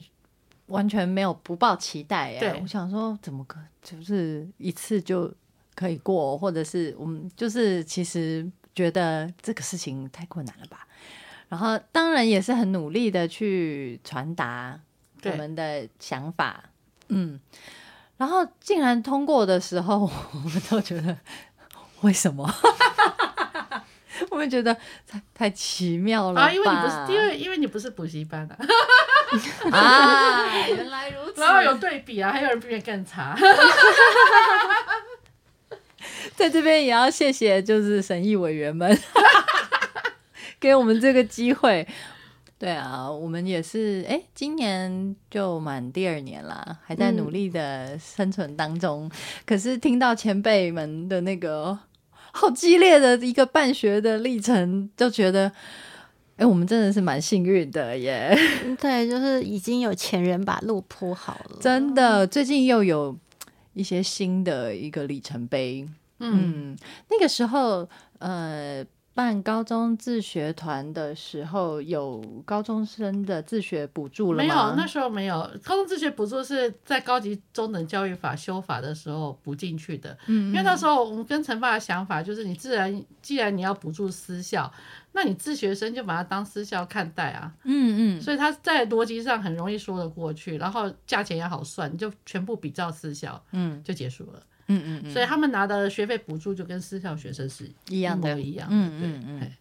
[0.66, 5.32] 完全没有不抱期待哎、对我想说怎么可就是一次就
[5.74, 10.86] 可以过，或者是我们就是其实觉得这个事情太困难了吧。
[11.48, 14.78] 然后当然也是很努力的去传达
[15.16, 16.64] 我对们的想法，
[17.08, 17.38] 嗯，
[18.16, 21.16] 然后竟然通过的时候，我们都觉得
[22.00, 22.50] 为什么？
[24.30, 24.74] 我们觉得
[25.06, 26.42] 太太奇妙了吧？
[26.46, 28.64] 啊，因为你不是，因为因为你不是补习班的、啊，
[29.76, 31.40] 啊，原来如此。
[31.44, 33.36] 然后有对比啊，还有人比你更差。
[36.36, 38.98] 在这边也要谢谢，就是审议委员们
[40.58, 41.86] 给我们这个机会。
[42.58, 49.10] 对啊，我们也是，哎，今年就满第二年啦，还在努力的生存当中。
[49.44, 51.76] 可是听到前辈们的那个
[52.30, 55.50] 好激烈的一个办学的历程，就觉得，
[56.36, 58.32] 哎，我们真的是蛮幸运的耶。
[58.80, 61.58] 对，就是已经有前人把路铺好了。
[61.60, 63.18] 真的，最近又有
[63.74, 65.88] 一些新的一个里程碑。
[66.18, 66.76] 嗯，嗯，
[67.10, 75.38] 那个时候，呃，办高中自学团的时候，有高中生的自学补助了没有，那时候没有。
[75.62, 80.16] 高中自学补助是在高级中等教育法修法的时候补进去的。
[80.26, 84.72] 嗯，因为那时候我们跟陈爸的想法就是，你自然既然你要补助私校，
[85.12, 87.52] 那你自学生就把它当私校看待啊。
[87.64, 94.42] 嗯嗯所以他在逻辑上很容易说得过去，然后价钱也好算，你就全部比照私校嗯就结束了。
[94.76, 98.74] 嗯嗯嗯，所以他们拿的学费补助就跟私校学生是一样的一样的。
[98.74, 99.52] 嗯嗯嗯对，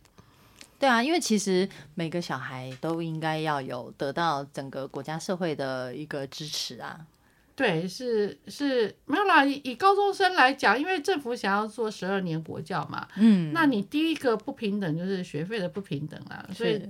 [0.80, 7.06] 对啊，因为其实每个小孩都应该要有得到整个国家社会的一个支持啊。
[7.54, 9.46] 对，是是没有啦。
[9.46, 16.44] 以以高中生来讲，因为政府想要做十二年国教嘛，嗯，那你第一个不平等就是学费的不平等啦。
[16.56, 16.82] 所以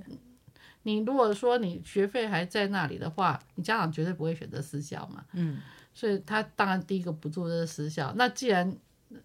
[0.83, 5.25] 你如果说你学费还在那里的话，你家长绝对不会选择私校嘛。
[5.33, 5.59] 嗯
[5.93, 8.11] 所以他当然第一个补助就是私校。
[8.15, 8.75] 那既然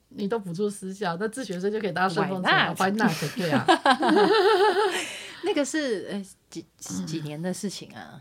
[0.09, 3.37] 你都补助私校，那自学生就可以当顺风车 Why 了 not？，Why not？
[3.37, 3.66] 对啊，
[5.44, 6.64] 那个是呃几
[7.05, 8.20] 几年的事情啊？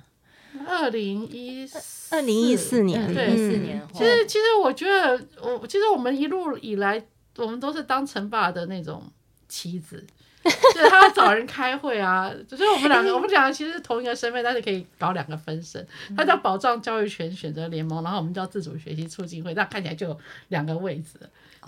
[0.67, 1.67] 二零一
[2.11, 7.03] 二零一四年对一四嗯年，其实，其实我觉得，我其实我们一路以来
[7.37, 9.03] 我们都是当陈爸的那种
[9.49, 10.05] 妻子。
[10.75, 15.85] 就是他要找人开会啊，就是我们两个， 我们两个其实是同一个身份，但是可以搞两个分身。
[16.15, 21.19] 他叫保障教育权选择联盟，然后我们叫自主学习促进会，那看起来就有两个位置，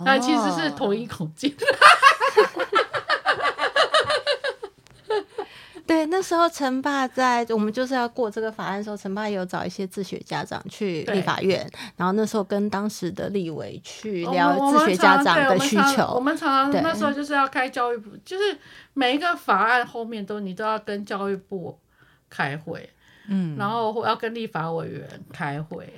[0.04, 1.52] 但其实是同一口径。
[5.88, 16.12] 对，那时候陈爸在我们就是要过这个法案的时候，陈爸也有找一些自学家长去立法院，然后那时候跟当时的立委去聊自学家长的需求。
[16.14, 18.58] 我们常常那时候就是要开教育部，就是
[18.92, 21.78] 每一个法案后面都你都要跟教育部
[22.28, 22.90] 开会，
[23.28, 25.90] 嗯，然后要跟立法委员开会，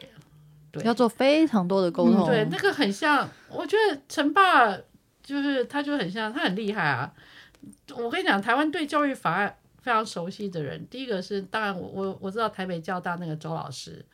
[0.70, 2.26] 对，要做非常多的沟通。
[2.26, 4.72] 对，那个很像，我觉得陈爸
[5.20, 7.12] 就是他就很像，他很厉害啊。
[7.96, 9.56] 我跟你讲，台湾对教育法案。
[9.82, 14.04] 非常熟悉的人，第一个是当然我我我知道台北教大那个周老师，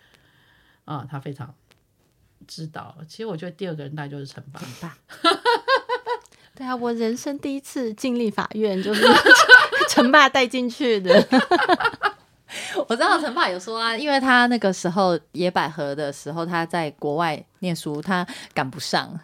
[0.85, 1.53] 啊，他非常
[2.47, 2.97] 知道。
[3.09, 4.61] 其实我觉得第二个人大概就是陈爸。
[6.55, 9.05] 对啊，我人生第一次进立法院就是
[9.91, 11.13] 陈爸带进去的。
[12.89, 19.21] 我知道陈爸有说啊，因为他那个时候野百合的时候他在国外念书，他赶不上。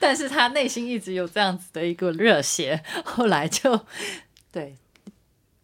[0.00, 3.80] 但是他内心一直有这样子的一个热血，后来就。
[4.50, 4.76] 对，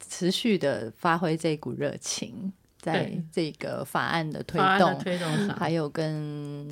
[0.00, 6.68] 持续的发挥这股热情，在这个法案的推动、推动上，还有跟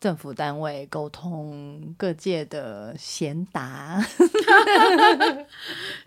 [0.00, 5.46] 政府单位沟通、各界的贤达， 因为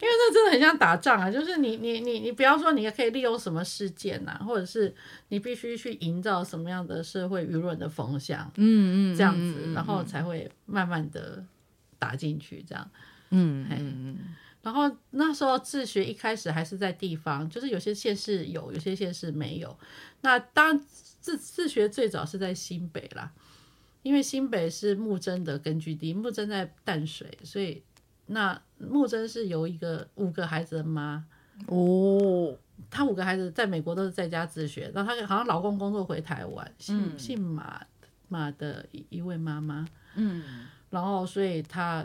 [0.02, 1.32] 这真的很像打仗啊！
[1.32, 4.94] 就是你、你、你、你，不要说你也可以利用什么事件呐，或者是
[5.30, 11.42] 你必须去营造什么样的社会舆论的风向，嗯嗯，这样子，然后才会慢慢的
[11.98, 12.90] 打进去，这样，
[13.30, 14.18] 嗯嗯嗯。
[14.66, 19.78] 然后那时候自学一开始还是在地方，就是有些县市有，有些县市没有。
[20.22, 20.76] 那当
[21.22, 23.32] 自自学最早是在新北啦，
[24.02, 27.84] 因为新北是木真的根据地，木真在淡水，所以
[28.26, 31.24] 那木真是由一个五个孩子的妈
[31.68, 32.58] 哦，
[32.90, 37.86] 她五个孩子在美国都是在家自学，然后她好像老公工作回台湾，姓姓马
[38.30, 42.04] 马的一一位妈妈，嗯，然后所以她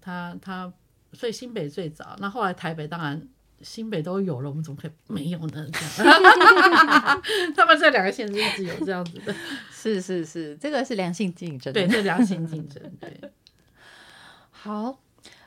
[0.00, 0.72] 她她。
[1.14, 3.26] 所以新北最早，那后来台北当然
[3.62, 5.66] 新北都有了，我们怎么可以没有呢？
[7.56, 9.34] 他们这两个县是一直有这样子的，
[9.70, 12.82] 是是是，这个是良性竞争，对，是良性竞争。
[13.00, 13.20] 对，
[14.50, 14.98] 好，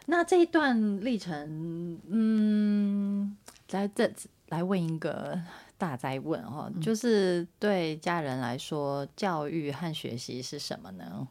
[0.07, 4.11] 那这一段历程，嗯，在这
[4.49, 5.39] 来问一个
[5.77, 11.27] 大灾问哦，就是对家人来说，教育和学习是什么呢？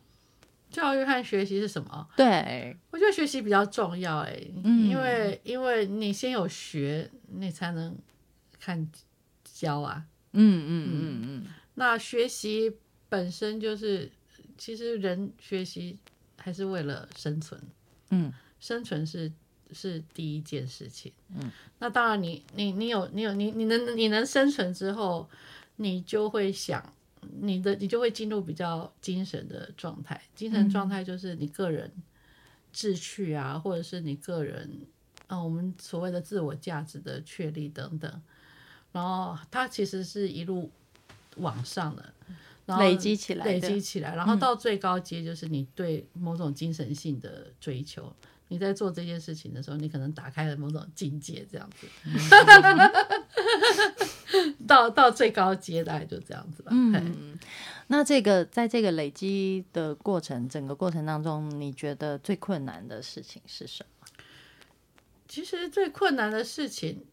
[0.71, 2.09] 教育和学习是什么？
[2.17, 7.97] 对我觉得学习比较重要哎，因为因为你先有学，你才能
[8.59, 8.91] 看
[9.45, 10.05] 教啊。
[10.33, 11.47] 嗯嗯嗯嗯。
[11.75, 12.77] 那学习
[13.09, 14.11] 本身就是，
[14.59, 15.99] 其实人学习
[16.37, 17.61] 还是为了生存。
[18.11, 19.33] 嗯，生存是
[19.73, 21.13] 是第一件事情。
[21.35, 25.29] 嗯，那当然，你你你有你有你你能你能生存之后，
[25.77, 26.93] 你就会想。
[27.41, 31.91] 你的你就会进入比较精神的状态，精神状态就是你个人
[32.73, 34.87] 志趣啊，或者是你个人
[35.27, 38.23] 啊，我们所谓的自我价值的确立等等。
[38.93, 40.71] 然后它其实是一路
[41.37, 42.15] 往上的，
[42.65, 48.11] 然后累积起来，累积起来，然后到最高阶就是你对某种精神性的追求。
[48.49, 51.89] 你在做这件事情的时候，你可能打开了某种境界，这样子。
[54.67, 56.71] 到到最高阶大概就这样子吧。
[56.73, 57.39] 嗯，
[57.89, 64.07] 那这个在这个累积的过程，整个过程当中，你觉得最困难的事情是什么？
[65.29, 67.05] 其实最困难的事情，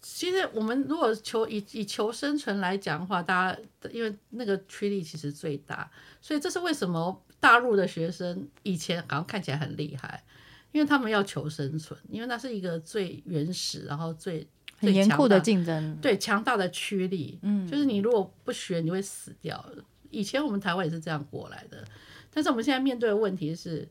[0.00, 3.58] 其实我们如果求以以求生存来讲的话，大家
[3.90, 10.24] 因为那个驱力其实最大，所以这是为什么大陆的学生以前好像看起来很厉害，
[10.72, 14.48] 因为他们要求生存，因为那是一个最原始，然后最。
[14.78, 19.64] 很严酷的竞争，对强大的驱力，嗯，就是你如果不学，你会死掉。
[20.10, 21.84] 以前我们台湾也是这样过来的，
[22.32, 23.88] 但是我们现在面对的问题是，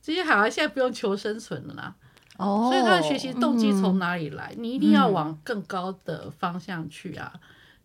[0.00, 1.94] 这些孩子现在不用求生存了啦，
[2.38, 4.54] 哦，所以他的学习动机从哪里来？
[4.56, 7.32] 你一定要往更高的方向去啊，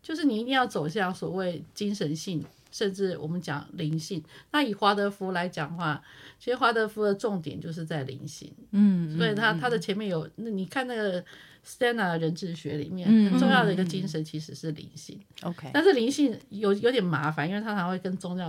[0.01, 4.23] 就是你一定要走向所谓精神性，甚至我们讲灵性。
[4.51, 6.01] 那以华德福来讲话，
[6.39, 11.23] 其实华德福的重点就是在灵性，嗯，所以他他的前面有，那你看那个。
[11.65, 18.47] Stana 的人智学里面很重要的一个精神其实是灵性，OK，但是灵性有有点麻烦，因为它常会跟宗教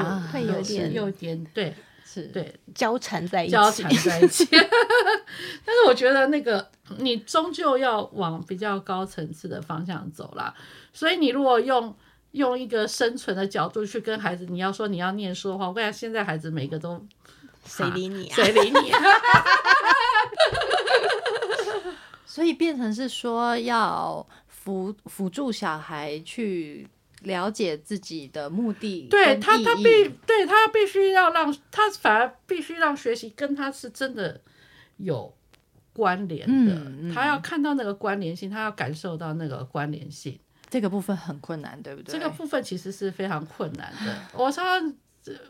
[0.00, 4.46] 啊会有点有点对是对交缠在一起，交缠在一起。
[5.64, 10.54] 但是我觉得那个你终究要往比较高层次的方向走啦，
[10.92, 11.94] 所以你如果用
[12.32, 17.04] 用一个生存的角度去跟孩子，你要说你要念书的话，我跟你讲，现在孩子每个都
[17.66, 18.34] 谁理你啊？
[18.34, 19.00] 谁理你啊？
[22.34, 26.84] 所以变成是说要辅辅助小孩去
[27.20, 34.40] 了解自己的目的，对他，他必对他必须要让他反而必须让学习跟他是真的
[34.96, 35.32] 有
[35.92, 40.36] 关联的，嗯嗯他要看到那个关联性，他要感受到那个关联性。
[40.68, 42.10] 这个部分很困难，对不对？
[42.14, 44.16] 这个部分其实是非常困难的。
[44.32, 44.94] 我常常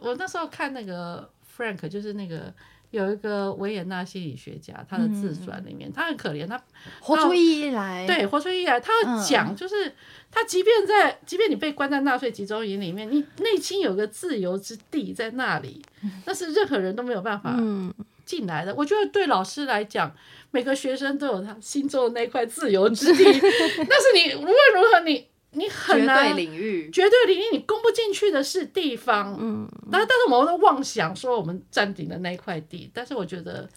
[0.00, 1.26] 我那时候看那个
[1.56, 2.52] Frank，就是那个
[2.94, 6.60] 有一个维也纳心理学家，他的自传里面，他很可怜，他
[7.00, 8.92] 活出意义来，对活出意义来，他
[9.24, 9.92] 讲就是
[10.30, 15.84] 他即便在即便你被关在纳粹集中营里面，你内心有个自由之地在那里，
[16.26, 17.92] 那是任何人都没有办法嗯，
[18.24, 18.74] 进来的。
[18.74, 20.14] 我觉得对老师来讲，
[20.50, 33.68] 每个学生都有他心中的那块自由之地， 但是你无论如何你你很绝难对领域，绝对领域你攻不进去的是地方，嗯，但但是我们都妄想说我们占领了那一块地，但是我觉得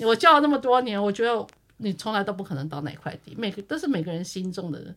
[0.00, 1.46] 我教了那么多年，我觉得
[1.78, 4.94] 你从来都不可能到那块地，每个都是每个人心中的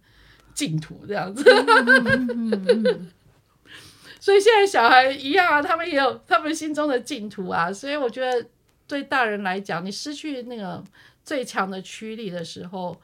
[0.53, 1.43] 净土这样子。
[4.21, 8.45] 所以现在小孩一样啊，他们也有他们心中的净土啊，所以我觉得
[8.85, 10.83] 对大人来讲，你失去那个
[11.23, 12.99] 最强的驱力的时候，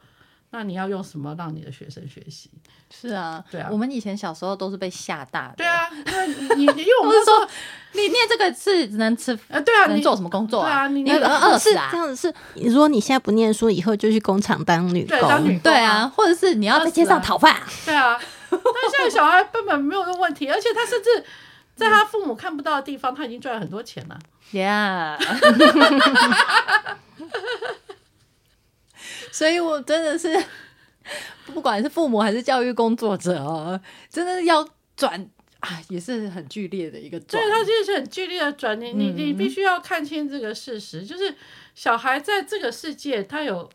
[0.50, 2.50] 那你要用什么让你的学生学习？
[2.88, 3.68] 是啊，对啊。
[3.70, 6.26] 我们以前小时候都是被吓大的，对，啊，因为
[6.56, 7.46] 你你因为我们 说
[7.92, 11.88] 你念这个字只能吃，呃，对啊，能你做什么工作对啊你饿死啊。
[11.90, 11.96] 这？
[11.98, 12.34] 样子，是
[12.68, 15.58] 如果你现在不念书，以后就去工厂当女对当女工。
[15.60, 18.18] 对啊，或者是你要在街上讨饭，对啊，
[18.50, 18.60] 但
[18.90, 21.24] 现在小孩根本没有这个问题，而且他甚至
[21.74, 24.18] 在他父母看不到的地方，他已经赚了很多钱了。
[24.52, 25.18] Yeah，
[29.32, 30.42] 所以我真的是，
[31.52, 33.80] 不管是父母还是教育工作者哦，
[34.10, 35.28] 真的要转
[35.60, 37.50] 啊，也是很剧烈的一个转对，。
[37.50, 41.34] 他就是很剧烈的转，你你你嗯必须要看清这个事实，就是
[41.74, 43.68] 小孩在这个世界，他有。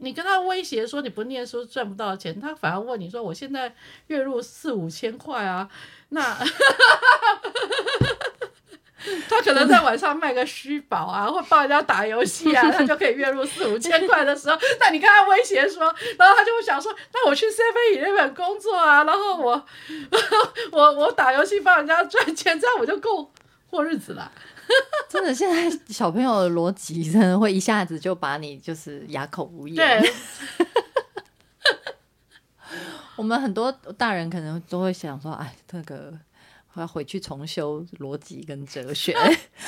[0.00, 3.74] 你跟他威胁说你不念书赚不到钱，他反而问你说我现在
[4.06, 5.68] 月入四五千块啊，
[6.10, 6.38] 那
[9.28, 15.84] 他可能在晚上卖个虚宝啊， 或帮人家打游戏啊， 他就可以月入四五千块的时候，那你跟他威胁说，
[16.18, 19.66] 然后他就会想说，那我去 Seven Eleven 工作啊，然后我
[20.72, 23.30] 我我打游戏帮人家赚钱，这样我就够
[23.70, 24.30] 过日子了。
[25.08, 29.76] 真的，现在小朋友的逻辑真的会一下子就把你就是哑口无言。
[29.76, 30.12] 对，
[33.16, 36.27] 我们很多大人可能都会想说，哎，这个我
[36.80, 39.12] 要回去重修逻辑跟哲学，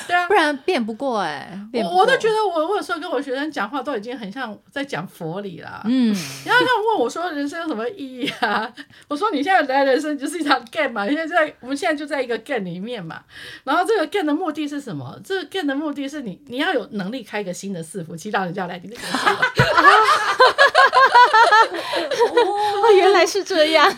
[0.07, 5.81] 对啊 不，然变不过哎、我我都觉得我我有时候跟我学生讲话都已经很像在讲佛理啦。
[5.85, 8.71] 嗯，然后他们问我说人生有什么意义啊？
[9.07, 13.21] 我说你现在来人生就是一场 game 嘛，现在在我们现在就在一个 game 里面嘛。
[13.63, 15.19] 然后这个 game 的目的是什么？
[15.23, 19.35] 这个 game 的目的是你你要有能力开一个新的伺服器，让人家来你这个系统。
[22.43, 23.91] 哦，原来是这样。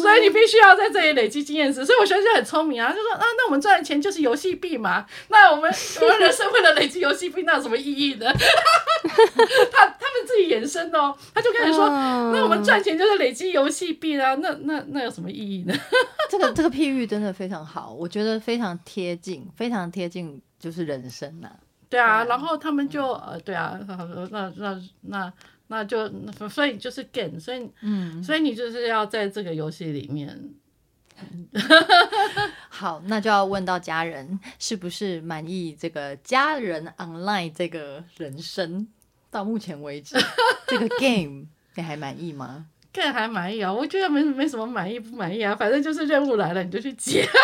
[0.00, 1.84] 所以你必须要在这里累积经验值。
[1.84, 5.04] 所以我学生就很聪明啊，就说啊，那我们赚的钱就是游戏币嘛。
[5.28, 5.70] 那我们
[6.00, 8.32] 我们人生为了累积游戏币，那有什么意义呢？
[9.70, 15.74] 他他们自己衍生的哦，他就开始说，嗯那我们赚钱就是累积游戏币啊，那那那有什么意义呢？
[16.30, 21.50] 这个这个譬喻真的非常好，我觉得非常贴近，非常贴近就是人生呐、
[21.90, 23.78] 对啊，然后他们就呃，对啊，
[24.30, 25.32] 那那那
[25.68, 26.10] 那就
[26.48, 30.54] 所以就是 game，所以嗯，所以你就是要在这个游戏里面。
[32.68, 38.86] 好，那就要问到家人是不是满意这个家人 online 这个人生？
[39.30, 40.16] 到目前为止，
[40.66, 42.66] 这个 game 你还满意吗？
[42.92, 47.24] 看还满意啊，我觉得没没什么满意不满意啊，反正就是任务来了你就去接。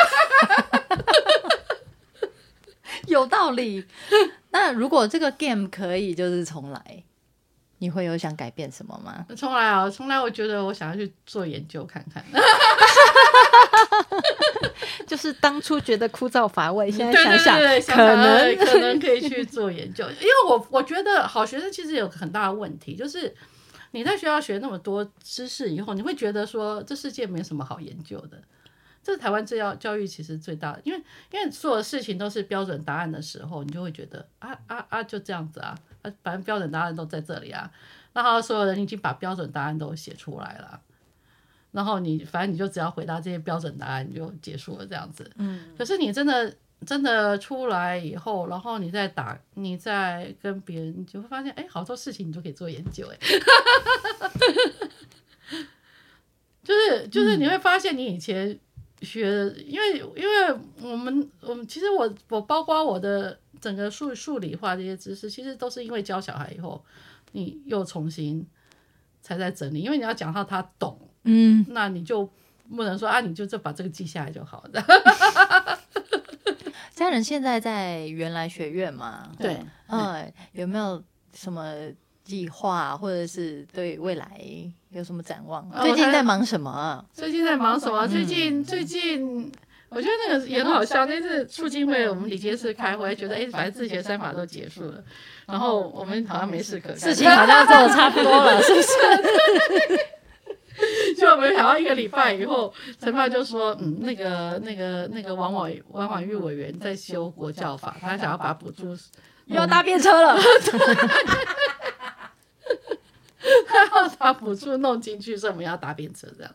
[3.07, 3.87] 有道理。
[4.51, 7.05] 那如果这个 game 可以就是重来，
[7.79, 9.27] 你会有想改变什么吗？
[9.37, 10.21] 重来啊，重来！
[10.21, 12.25] 我觉得我想要去做研究看看。
[15.07, 23.35] 就是当初觉得枯燥乏味，现在想想对对，想可能可能可以去 做研究，因为我我觉得好学生其实有个很大的问题，就是
[23.93, 28.41] 你在学校学那么多知识以后，你会觉得说这世界没什么好研究的。
[29.03, 31.01] 这是台湾最要教育其实最大的，因为
[31.31, 35.77] 因为所有事情都是标准答案的时候，你就会觉得啊啊啊就这样子啊
[36.07, 37.71] 啊，反正标准答案都在这里啊，
[38.13, 40.81] 然后所有人已经把标准答案都写出来了。
[41.73, 45.31] 然后你反正你就只要回答这些标准答案，你就结束了这样子。
[45.37, 53.19] 嗯，可是你真的真的出来以后，然后你再打，你再跟别人，你就会发现，哎，好多事情你都可以做研究，哎，
[56.65, 58.59] 就是就是你会发现你以前
[59.03, 66.83] 学的，因为因为我们我们其实我我包括我的整个数数理化这些知识，其实都是因为教小孩以后，
[67.33, 68.47] 你又重新
[69.23, 72.29] 才在整理，因为你要讲到他懂，嗯，那你就
[72.75, 74.85] 不能说啊，你就这把这个记下来就好了。
[76.95, 79.31] 家人现在在原来学院嘛？
[79.39, 81.03] 对，嗯，有没有
[81.35, 81.75] 什么
[82.25, 84.41] 计划，或者是对未来
[84.89, 85.69] 有什么展望？
[85.71, 87.05] 呃最近在忙什么啊？
[87.13, 88.09] 最近在忙什么？
[88.09, 89.53] 最近最近，
[89.89, 91.07] 我觉得那个也很好笑。
[91.07, 95.03] 那次促进会我们理监事开会，觉得哎，反正自学三法都结束了，
[95.47, 98.89] 然后我们好像没事可干，事情 好像做的差不多了，是不是？
[101.17, 108.89] 就我们好像一个礼拜以后，陈爸就说，嗯，那个那个那个王婉王婉玉委员在修国教法，他想要把补助
[109.47, 110.37] 又要搭便车了。
[113.69, 116.53] 他要把补助弄进去，所以我们要搭便车这样。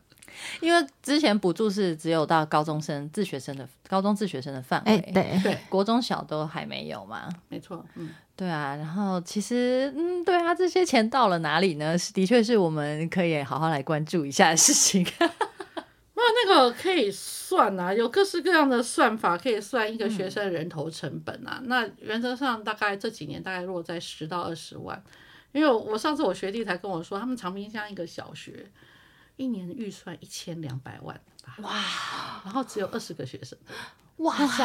[0.59, 7.29] 因为之前补助是只有到高中生、自学生的高中自学生的范围，哎，对，对，国中小都还没有嘛。
[7.49, 8.09] 没错，嗯。
[8.33, 11.95] 对啊，然后其实，嗯，对啊，这些钱到了哪里呢？
[11.95, 15.05] 是的确是我们可以好好来关注一下的事情。
[15.19, 21.61] 那那个可以算啊，有各式各样的算法可以算一个学生人头成本啊。
[21.65, 25.03] 那原则上大概这几年大概落在十到二十万，
[25.51, 28.65] 因为我上次我学弟才跟我说，他们长滨乡一个小学
[29.37, 33.57] 一年预算一千两百万吧，哇，然后只有二十个学生，
[34.17, 34.63] 哇塞，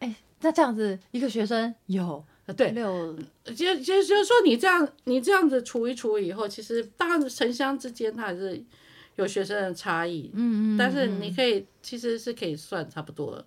[0.00, 8.64] 哎，那这样子一个学生有呃对，六就就就是说你这样你这样子除一除以后，其实当然城乡之间它还是
[9.16, 13.44] 有学生的差异，嗯嗯，但是你可以其实是可以算差不多，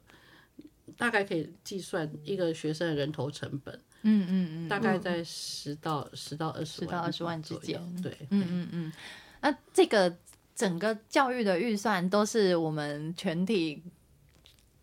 [0.98, 3.74] 大概可以计算一个学生的人头成本，
[4.04, 8.94] 嗯嗯嗯，大概在十到十到二十10到二十万之左右间对，嗯嗯嗯，
[9.42, 10.16] 那这个
[10.62, 13.82] 整个教育的预算都是我们全体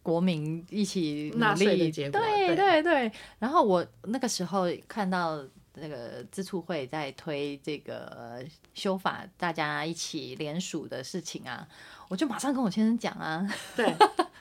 [0.03, 3.13] 国民一起努纳税的力，结果对对对对。
[3.39, 5.41] 然后我那个时候看到
[5.75, 11.65] 那个资促会在推这个呃修法，大家一起联署的事情啊，
[12.09, 13.95] 我就马上跟我先生讲啊，对，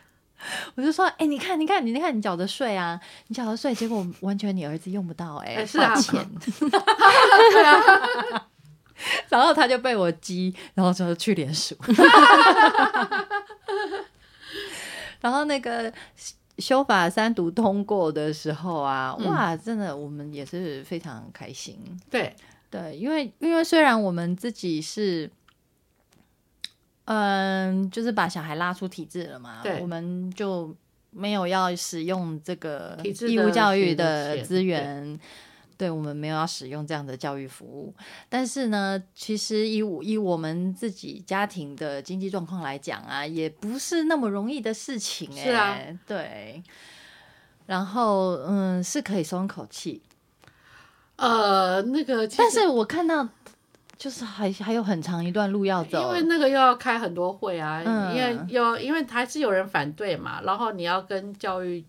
[0.73, 6.27] 我就说，哎、你看，你看，你看，你缴的税啊，你缴的税，结果完全你儿子用不到、哎、哎是啊钱。
[7.53, 8.49] 对啊，
[9.29, 11.75] 然后他就被我激，然后就去联署。
[15.21, 15.91] 然后那个
[16.59, 21.77] 修法三读通过的时候啊，嗯哇，真的我们也是非常开心。
[22.09, 22.35] 对，
[22.69, 25.29] 对，因为因为虽然我们自己是，
[27.05, 30.75] 嗯，就是把小孩拉出体制了嘛，我们就
[31.11, 35.19] 没有要使用这个义务教育的资源。
[35.77, 37.93] 对我们没有要使用这样的教育服务，
[38.27, 46.63] 但是呢，其实以我以我们自己家庭的经济状况来讲啊，也不是那么容易的事情哎、是啊对。
[47.67, 50.01] 然后嗯，是可以松口气，
[51.17, 53.27] 呃，那个但是我看到
[53.97, 61.83] 就是还还有很长一段路要走，因为那个又要开很多会啊，嗯因为有因为还是有人反对嘛，然后你要跟教育，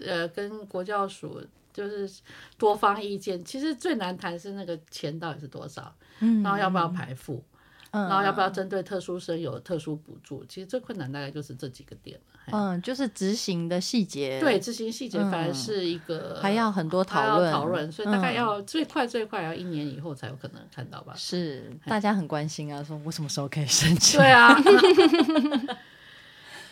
[0.00, 1.40] 呃，跟国教署
[1.76, 2.10] 就是
[2.56, 3.44] 多方意见。
[3.44, 7.44] 其实最难谈是那个钱到底是多少，嗯然后要不要排付，
[7.90, 10.44] 嗯然后要不要针对特殊生有特殊补助。
[10.46, 12.22] 其实最困难大概就是这几个点了。
[12.52, 21.12] 嗯，就是执行的细节，对，执行细节反而是一个、还要很多讨论，讨论，所以大概嗯要最快最快要一年以后才有可能看到吧。
[21.16, 24.20] 是大家很关心啊，说我什么时候可以申请？
[24.20, 24.56] 对啊，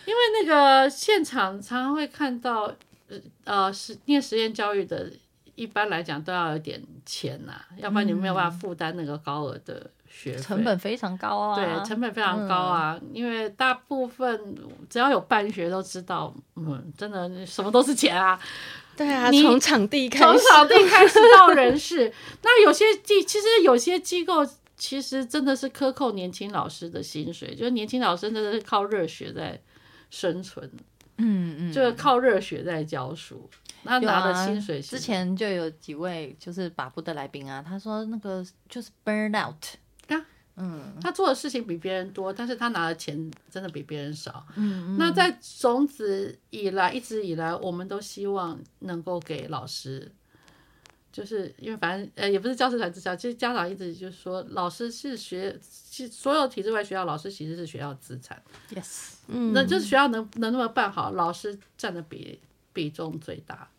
[0.07, 2.72] 因为那个现场常常会看到，
[3.09, 5.11] 呃呃，实念实验教育的，
[5.55, 10.42] 一般来讲都要有点钱呐、要不然你没有办法负担那个高额的学费。
[10.42, 14.57] 成本非常高啊，对，成本非常高啊，因为大部分
[14.88, 18.38] 只要有办学都知道，嗯，真的什么都是钱啊，
[18.96, 24.46] 对啊，你从场地开始，从场地 开始到人事，那有些机其实有些机构
[24.76, 29.61] 其实真的是克扣年轻老师的薪水，就是年轻老师真的是靠热血在
[30.11, 30.68] 生存，
[31.16, 33.48] 嗯嗯，就是靠热血在教书，
[33.84, 39.64] 那拿的啊薪水之前就有几位就是把不的来宾啊，他说那个就是 burn out，
[40.08, 40.26] 啊？
[40.56, 40.94] 嗯。
[41.00, 44.46] 他做的事情比别人多，但是他拿的钱真的比别人少。
[44.56, 44.96] 嗯。
[44.98, 50.10] 那在种子以来，一直以来，我们都希望能够给老师，
[51.14, 62.40] 就是因为反正呃也不是教师团之下，其实家长一直就是说，老师是学，其所有体制外学校老师其实是学校资产，yes，嗯，那就是学校能能那么办好，老师占的比
[62.72, 63.70] 比重最大，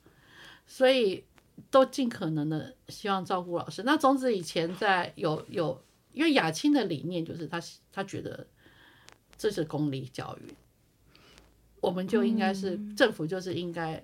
[0.66, 1.26] 所以
[1.70, 3.84] 都尽可能的希望照顾老师。
[3.84, 5.84] 那总之以前在有有，
[6.14, 7.62] 因为雅青的理念就是他
[7.92, 8.48] 他觉得
[9.38, 10.54] 这是公立教育，
[11.82, 14.02] 我们就应该是、政府就是应该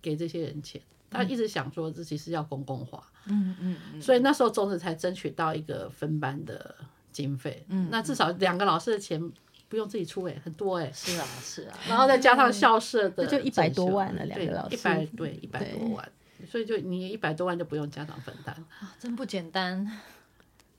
[0.00, 0.80] 给这些人钱。
[1.10, 6.74] 他一直想说自己是要公共化，嗯嗯嗯，所以那时候种子才争取到一个分班的
[7.12, 7.64] 经费。
[7.68, 9.20] 嗯，那至少两个老师的钱
[9.68, 14.76] 不用自己出诶、很多诶、是啊是啊，然后再加上校舍的这就100多万了两个老师。
[14.76, 16.08] 一百对一百多万，
[16.48, 18.54] 所以就你一百多万就不用家长分担。
[18.80, 19.90] 啊真不简单。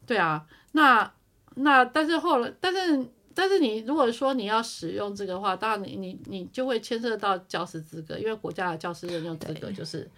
[0.06, 1.12] 对啊，那
[1.56, 3.06] 那但是后来，但是
[3.40, 10.10] 但是你如果说你要使用这个话，当然你你你就会牵涉到教师资格，因为国家的教师任用资格就是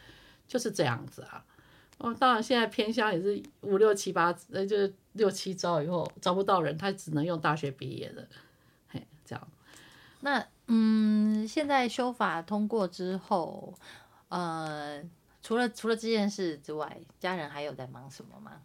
[0.47, 1.43] 就是这样子啊。
[1.97, 8.25] 哦，当然现在偏乡也是五六七八，呃，就是六七招以后招不到人，他只能用大学毕业的，
[8.87, 9.47] 嘿，这样。
[10.21, 13.73] 那嗯，现在修法通过之后，
[14.29, 15.03] 呃，
[15.43, 18.61] 除了除了这件事之外，家人还有在忙什么吗？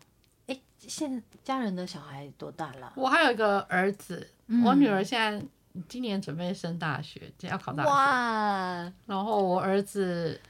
[0.85, 2.93] 哎，现在家人的小孩多大了？
[2.97, 4.27] 我还有一个儿子，
[4.65, 5.45] 我女儿现在
[5.89, 10.41] 今年准备升大学，要考大学，哇，然后我儿子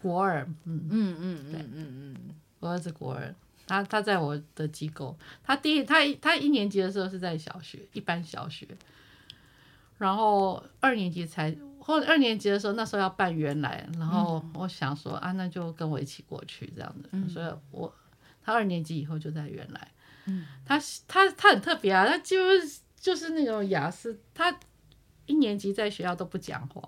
[0.00, 0.88] 国二，嗯。
[0.90, 3.34] 嗯嗯嗯嗯嗯，我儿子国二，
[3.66, 8.66] 他他在我的机构，他第一他他一年级的时候是在小学一般小学，
[9.98, 17.92] 然后二年级才或者二年级的时候，那时候要办原来，然后我想说啊，那就跟我一起过去这样子，所以我
[18.44, 19.92] 他二年级以后就在原来，
[20.64, 20.78] 他
[21.08, 24.54] 他他很特别啊，他就是就是那种雅思，他
[25.26, 26.82] 一年级在学校都不讲话，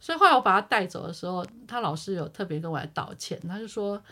[0.00, 4.02] 所以后来我把他带走的时候，他老师有特别跟我来道歉，他就说。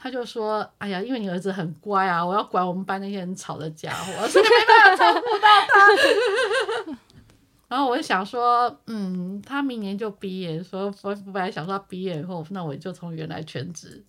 [0.00, 6.98] 他就说：“哎呀，因为你儿子很乖啊，我要管我们班那些很吵的家伙，所以没办法照顾到他。
[7.66, 14.00] ”然后我就想说，嗯，他明年就毕业，说我本来想说他毕业以后，那我就从原来全职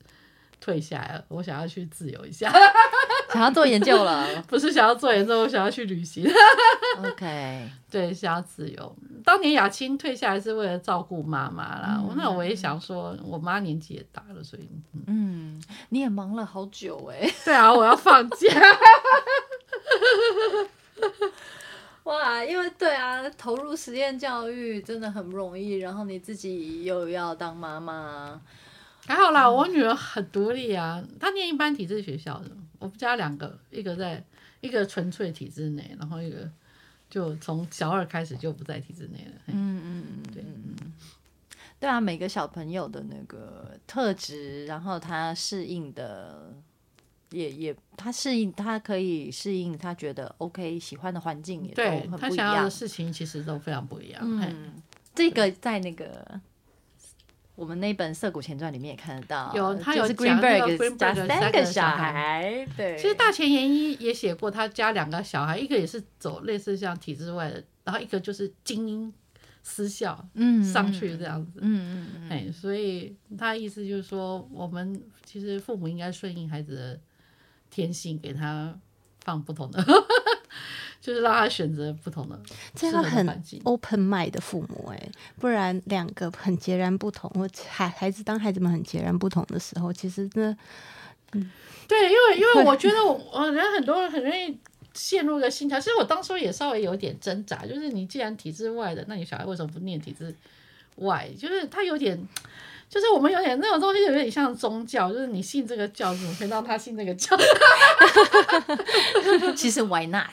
[0.60, 2.52] 退下来了，我想要去自由一下，
[3.34, 4.28] 想要做研究了。
[4.48, 6.30] 不是想要做研究，我想要去旅行。
[7.04, 8.96] OK， 对，想要自由。
[9.24, 14.68] 当年雅青退下来是为了照顾妈妈啦，那我也想说，我妈年纪也大了，所以
[15.08, 18.38] 嗯，你也忙了好久哎、对啊，我要放假。
[22.04, 28.42] 哇，因为对啊，投入实验教育真的很不容易，然后你自己又要当妈妈，
[29.10, 34.24] 还好啦，我女儿很独立啊，她念一般体制学校的，我们家两个，一个在
[34.62, 36.48] 一个纯粹体制内，然后一个
[37.10, 39.42] 就从小二开始就不在体制内了。
[39.48, 40.94] 嗯嗯嗯，对，嗯
[41.80, 46.54] 对啊，每个小朋友的那个特质，然后他适应的。
[47.32, 52.70] 也也，他适应，他可以适应，他觉得 OK，喜欢的环境也都对很不一样她想要的。
[52.72, 54.20] 事情其实都非常不一样。
[54.24, 54.74] 嗯，
[55.14, 56.42] 这个在那个
[57.60, 69.14] 我们那本《涩谷前传》里面也看得到，有他就是有讲那个三三个小孩孩，对，其实大前研一也写过，他家两个小孩，一个也是走类似像体制外的，然后一个就是精英
[69.62, 71.60] 私校嗯上去这样子。
[71.62, 77.00] 嗯嗯嗯，哎，所以他意思就是说，我们其实父母应该顺应孩子的
[77.70, 78.74] 天性，给他
[79.26, 79.84] 放不同的，
[81.10, 82.40] 就是让他选择不同的
[82.76, 83.28] 这要很。
[83.64, 90.56] open mind 的父母哎、不然两个很截然不同，或孩孩子当孩子们很截然不同的时候，其实真的
[91.88, 94.56] 对，因为因为我觉得我我人很多人很容易
[94.94, 100.36] 陷入一个心态，其实我当初也稍微有点挣扎，就是你既然体制外的，那你小孩为什么不念体制
[100.98, 101.28] 外？
[101.36, 102.28] 就是他有点。
[102.90, 107.38] 就是我们有点那种东西，有点像宗教，就是你信这个教，怎么可以让他信这个教？
[109.56, 110.32] 其实 Why not？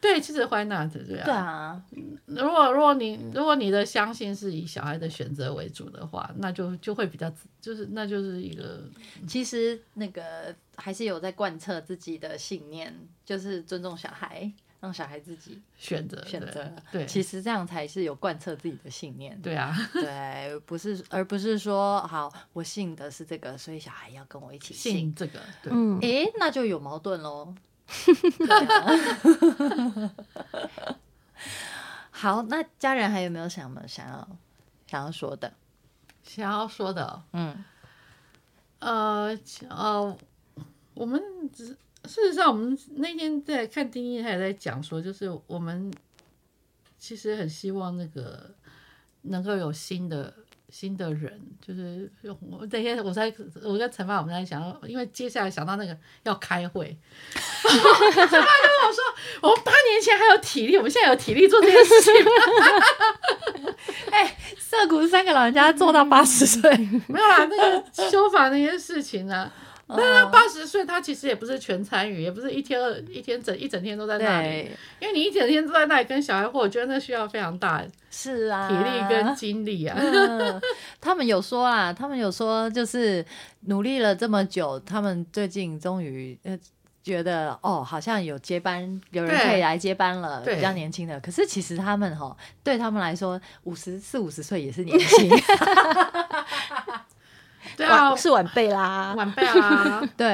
[0.00, 1.24] 对，其实 why not 这样？
[1.24, 1.82] 对啊，
[2.26, 8.84] 如果如果你如果你的相信是以小孩的选择为主的话，那就就会比较就是那就是一个
[9.26, 12.94] 其实那个还是有在贯彻自己的信念，
[13.24, 16.72] 就是尊重小孩，让小孩自己选择对选择。
[16.92, 19.40] 对其实这样才是有贯彻自己的信念。
[19.42, 24.92] 对啊，对，不是，而不是说好，我信的是这个，所以小孩要跟我一起信。
[24.92, 25.72] 信这个对。
[25.74, 27.52] 嗯，诶，那就有矛盾喽。
[28.38, 28.48] 对
[30.06, 30.14] 啊
[32.10, 34.28] 好，那家人还有没有什么想要
[34.86, 35.52] 想要说的？
[36.22, 37.64] 想要说的哦，嗯
[38.80, 40.16] 呃呃，
[40.94, 41.22] 我们
[41.52, 41.66] 只
[42.04, 45.92] 事实上，我们那天在看丁丁，他也在讲说，就是我们
[46.98, 48.50] 其实很希望那个
[49.22, 50.34] 能够有新的
[50.70, 53.32] 新的人，就是我那天我在
[53.64, 56.96] 我跟陈爸我们在想，因为接下来想到那个要开会，
[57.32, 58.40] 陈爸就跟
[58.86, 59.02] 我说，
[59.42, 62.30] 我们八年前还有体力，我们现在有体力做这件事情吗？
[64.58, 66.70] 涩谷三个老人家做到八十岁，
[67.08, 69.50] 没有啦，那个修法那些事情呢、
[69.88, 74.70] 那八十岁他其实也不是全参与，也不是一天二一天整一整天都在那里，
[75.00, 79.96] 因为你一整天都在那里跟小孩或我觉得那需要非常大是啊，体力跟精力啊。
[79.98, 80.60] 嗯，
[81.00, 83.24] 他们有说啊，他们有说，就是
[83.60, 86.58] 努力了这么久，他们最近终于呃
[87.02, 91.18] 觉得哦，好像有接班，有人可以来接班了，比较年轻的。
[91.20, 95.30] 可是其实他们哈，对他们来说，五十四五十岁也是年轻。
[97.78, 99.14] 对啊，是晚辈啦。
[99.16, 100.26] 晚辈啊， 对，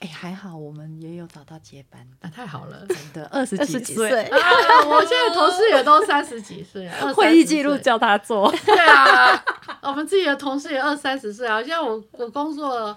[0.00, 2.84] 哎，还好我们也有找到接班，那太好了。
[2.88, 4.38] 真的二十几几岁，啊，
[4.86, 8.50] 我现在同事也都三十几岁 会议记录叫他做。
[8.64, 9.44] 对啊，
[9.82, 11.60] 我们自己的同事也二三十岁啊。
[11.60, 12.96] 现在我我工作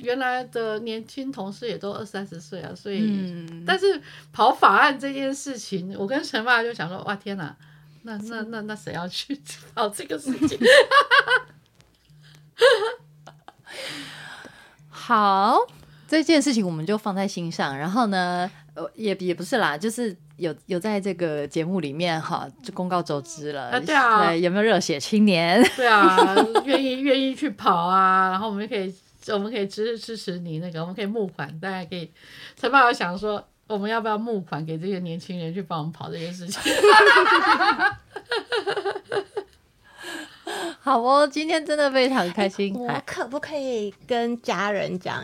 [0.00, 7.54] 原来的年轻同事也都二三十岁啊，所以，嗯，但是跑法案这件事情，我跟陈爸就想说，哇天哪，
[8.02, 9.40] 那那那那谁要去
[9.76, 10.58] 跑这个事情？
[14.90, 15.58] 好，
[16.06, 17.76] 这件事情我们就放在心上。
[17.76, 23.70] 然后呢，呃，也也不是啦，就是有有在这个节目里面哈，就公告周知了。
[23.70, 25.62] 啊对啊有没有热血青年？
[25.76, 26.34] 对啊，
[26.64, 28.94] 愿意愿意去跑啊，然后我们可以
[29.28, 32.10] 我们可以支支持你那个，我们可以募款，大家可以。
[32.56, 36.60] 陈爸爸想说，我们要不要募款给这些年轻人去帮我们跑这件事情？
[40.88, 42.74] 好哦，今天真的非常开心。
[42.74, 45.22] 我哎可不可以跟家人讲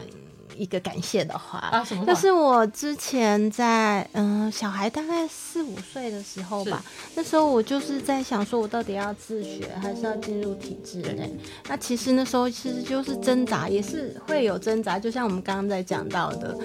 [0.57, 1.59] 一个感谢的话？
[1.59, 2.05] 啊，什么？
[2.07, 6.83] 就是我之前在嗯、小孩大概四五岁的时候吧，
[7.15, 11.31] 那时候我就是在想说，我到底要自学还是要进入体制内？
[11.69, 16.57] 那其实那时候其实就是挣扎，也是会有挣扎，就像我们刚刚在讲到的，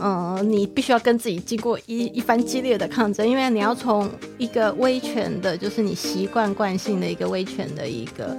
[0.00, 8.36] 嗯、你必须要跟自己经过一一番激烈的抗争，因为你要从一个威权的，就是你习惯惯性的一个威权的一个。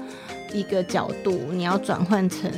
[0.53, 2.51] 一个角度，你要转换成，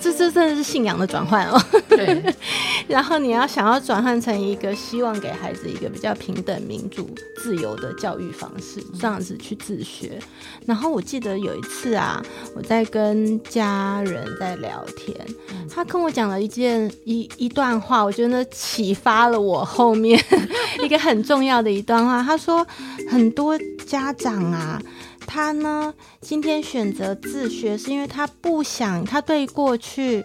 [0.00, 1.60] 这这真的是信仰的转换哦。
[1.88, 2.34] 对，
[2.88, 7.08] 然后你要想要转换成一个希望给孩子一个比较平等、民主、
[7.42, 10.18] 自由的教育方式，这样子去自学。
[10.66, 12.22] 然后我记得有一次啊，
[12.54, 15.14] 我在跟家人在聊天，
[15.72, 20.18] 他跟我讲了一件一一段话，我觉得启发了我后面
[20.82, 22.22] 一个很重要的一段话。
[22.22, 22.66] 他说，
[23.10, 24.80] 很多家长啊。
[25.26, 30.24] 他呢，今天选择自学，是因为他不想，他对过去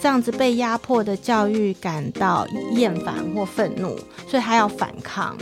[0.00, 3.96] 这样子被压迫的教育感到厌烦或愤怒，
[4.26, 5.36] 所以他要反抗。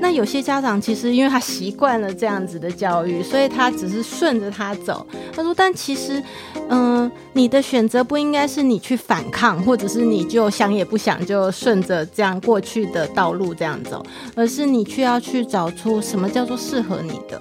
[0.00, 5.06] 那有些家长其实因为他习惯了这样子的教育，所以他只是顺着他走。
[5.32, 6.22] 他说，但其实，
[6.68, 17.40] 嗯、你的选择不应该是你去反抗，或者是你就想也不想就顺着这样过去的道路这样走，而是你去要去找出什么叫做适合你的。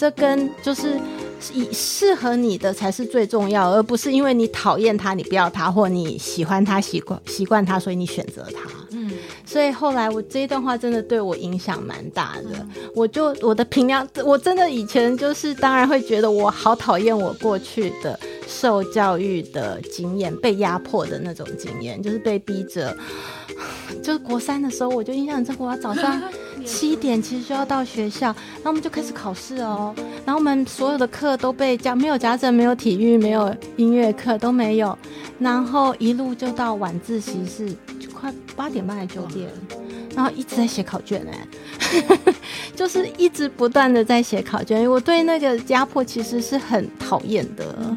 [0.00, 0.98] 这跟就是
[1.52, 8.70] 以适合你的才是最重要，而不是因为你讨厌他，你不要他，或你喜欢他、习惯习惯他，所以你选择他。
[8.92, 9.12] 嗯，
[9.44, 12.66] 所以后来我这一段话真的对我影响蛮大的。
[12.94, 18.18] 我就我的评量，我真的以前就是当然会觉得我好讨厌我过去的
[18.50, 22.94] 受教育的经验，被压迫的那种经验，就是被逼着。
[24.02, 26.20] 就是国三的时候，我就印象很深刻，我早上
[26.64, 29.94] 七点其实就要到学校，然后我们就开始考试哦，
[30.24, 34.96] 然后我们所有的课都被加，没有家政，没有体育，没有音乐课都没有，
[35.38, 39.50] 然后一路就到晚自习是就快八点半还九点，
[40.14, 41.46] 然后一直在写考卷哎、
[42.74, 47.96] 就是一直不断的在写考卷，我对那个压迫其实是很讨厌的。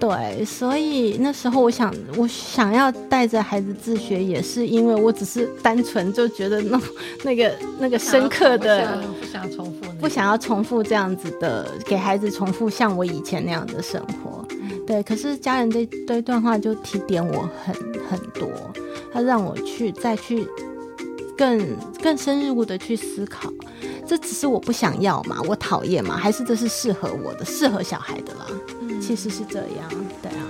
[0.00, 6.80] 对，所以那时候我想，我想要带着孩子自学，也是因为我只是单纯就觉得那
[7.24, 14.46] 那个那个深刻的，不想重复，不想要重复这样子的，给孩子重复像我以前那样的生活。
[14.86, 17.74] 对，可是家人这这段话就提点我很
[18.08, 18.48] 很多，
[19.12, 20.46] 他让我去再去
[21.36, 21.60] 更
[22.02, 23.52] 更深入的去思考，
[24.06, 28.46] 这只是我不想要嘛，我讨厌嘛，还是这是适合我的，适合小孩的啦。
[29.00, 29.88] 其实是这样，
[30.22, 30.44] 对啊。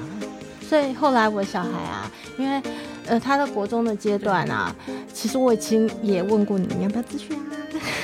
[0.68, 2.60] 所以后来我小孩啊，因为
[3.06, 4.74] 呃他的国中的阶段啊，
[5.14, 7.56] 其实我已经也问过你，你要不要咨询啊？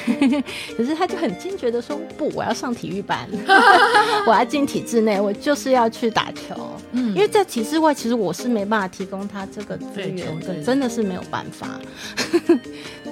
[0.77, 3.29] 可是他就很坚决的说不，我要上体育班，
[4.27, 6.55] 我要进体制内，我就是要去打球。
[6.93, 11.69] 嗯因为在体制外，其实我是没办法提供他这个资源的，真的是没有办法。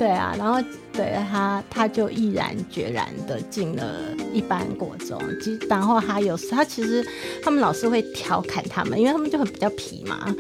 [0.03, 0.61] 对啊，然后
[0.93, 3.85] 对他，他就毅然决然的进了
[4.33, 5.17] 一般国中。
[5.41, 7.07] 其然后他有时他其实
[7.41, 10.35] 他们老师会调侃他们，因为他们就很比较皮嘛，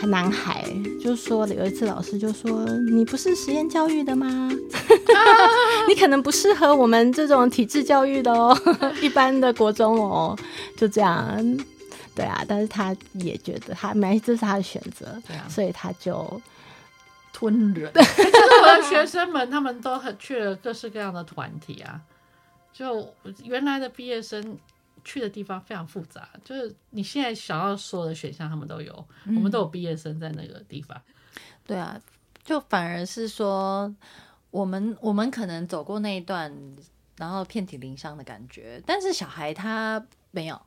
[0.00, 0.64] 还男孩
[1.02, 4.48] 就说有一次老师就说你不是实验教育的吗？
[5.88, 8.56] 你可能不适合我们这种体制教育的哦，
[9.02, 10.38] 一般的国中哦，
[10.76, 11.58] 就这样。
[12.14, 16.40] 对啊，但是他也觉得他没，这是他的选择，啊所以他就
[17.38, 22.00] 吞人， 我的学生们，他们都很去了各式各样的团体啊。
[22.72, 23.14] 就
[23.44, 24.58] 原来的毕业生
[25.04, 28.92] 去的地方非常复杂，就是你现在想要所有的选项，他们都有。
[29.26, 31.00] 我们都有毕业生在那个地方。
[31.64, 31.96] 对啊，
[32.42, 33.94] 就反而是说，
[34.50, 36.52] 我们我们可能走过那一段，
[37.18, 40.60] 然后遍体鳞伤的感觉，但是小孩他没有，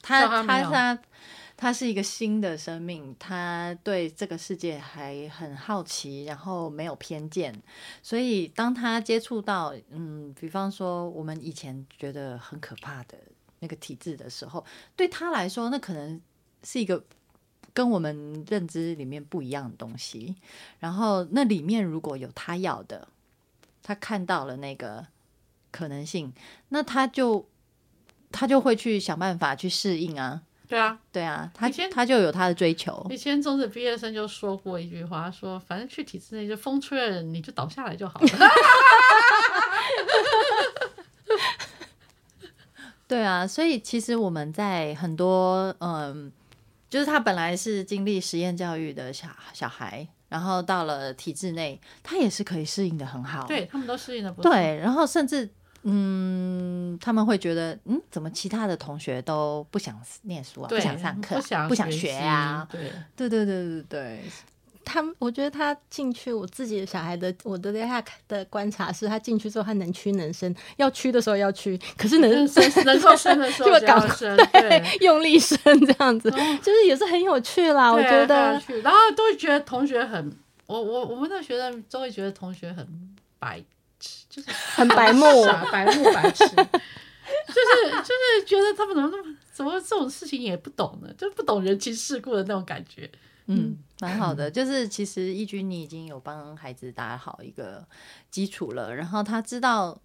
[0.00, 0.98] 他他他
[1.60, 7.52] 他是一个新的生命，他对这个世界还很好奇，然后没有偏见，
[8.00, 13.18] 所以当他接触到，嗯，比方说我们以前觉得很可怕的
[13.58, 16.20] 那个体制的时候，对他来说，那可能
[16.62, 17.04] 是一个
[17.74, 20.36] 跟我们认知里面不一样的东西。
[20.78, 23.08] 然后那里面如果有他要的，
[23.82, 25.04] 他看到了那个
[25.72, 26.32] 可能性，
[26.68, 27.48] 那他就
[28.30, 30.44] 他就会去想办法去适应啊。
[30.68, 33.06] 对啊，对啊，他他就有他的追求。
[33.10, 38.28] 以前中职毕业生就说过一句话，说反正去体制内就风吹了你就倒下来就好了。
[43.08, 46.30] 对啊，所以其实我们在很多嗯，
[46.90, 53.46] 就是他本来是经历实验教育的小小孩，然后到了体制内，他也是可以适应的很好。
[53.46, 54.52] 对他们都适应的不错。
[54.52, 55.48] 对，然后甚至
[55.82, 62.66] 嗯，他们会觉得嗯，怎么其他的同学都不想念书啊，不想上课啊、不想不想学习啊？
[62.70, 64.22] 对，对对对对对，
[64.84, 74.98] 他们，我觉得他进去，我自己的小孩的，我的对他的观察是，他进去之后，他能屈能伸，要屈的时候要屈，可是能能生能够伸的时候就就要赶生，对对。
[75.00, 76.30] 用力伸这样子，
[76.62, 77.92] 就是也是很有趣啦。
[77.92, 83.62] 我觉得然后都会觉得同学很，我我我们的学生都会觉得同学很白
[83.98, 91.12] 痴， 就是很白目，啊白目白痴， 就是就是觉得他们怎么那么怎么这种事情也不懂呢？
[91.18, 93.10] 就不懂人情世故的那种感觉。
[93.46, 94.50] 嗯，蛮好的。
[94.52, 97.86] 就是其实义军你已经有帮孩子打好一个
[98.30, 99.98] 基础了，然后他知道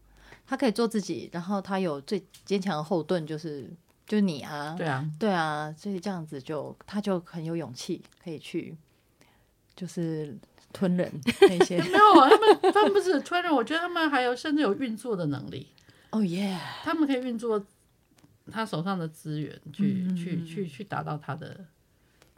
[0.47, 3.69] 他可以做自己，然后他有最坚强的后盾，就是
[4.07, 8.77] 就是你啊，对啊，对啊，所以这样子就他就很有勇气可以去
[9.75, 10.37] 就是
[10.73, 11.09] 吞人
[11.47, 11.77] 那些。
[11.81, 15.67] 没有啊，他们他们不是吞人，我觉得他们还有甚至有运作的能力，
[16.11, 16.59] 哦耶！
[16.83, 17.63] 他们可以运作
[18.51, 21.65] 他手上的资源去、嗯去去去达到他的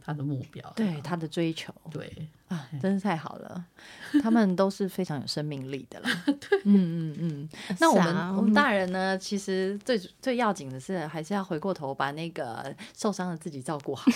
[0.06, 0.72] 他的目标。
[0.76, 3.64] 对他的追求对，啊，真是太好了，
[4.22, 6.08] 他们都是非常有生命力的啦。
[6.62, 7.48] 嗯嗯嗯。
[7.80, 14.08] 那我们、啊我们大人呢，其实最最要紧的是，还是要回过头把那个受伤的自己照顾好。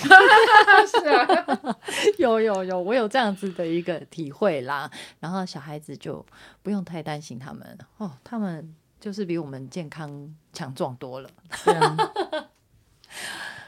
[0.86, 1.76] 是啊，
[2.18, 4.88] 有有有，我有这样子的一个体会啦。
[5.18, 6.24] 然后小孩子就
[6.62, 11.28] 不用太担心他们哦，他们就是比我们健康强壮多了。
[11.64, 11.96] 对啊，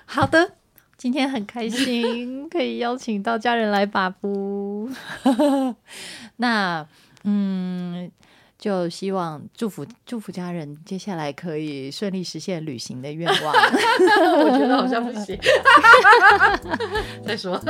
[0.06, 0.56] 好的，
[1.02, 4.88] 今天很开心可以邀请到家人来把布。
[6.38, 6.86] 那
[7.24, 8.08] 嗯，
[8.56, 13.52] 就希望祝福祝福家人接下来可以顺利实现旅行的愿望。
[14.46, 15.36] 我觉得好像不行。
[17.26, 17.60] 再说，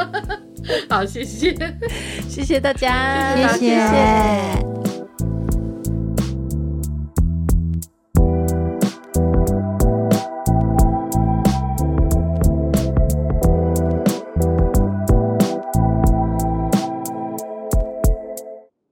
[0.90, 1.56] 好，谢谢。
[2.28, 3.66] 谢谢大家，谢谢大家谢
[4.76, 4.81] 谢。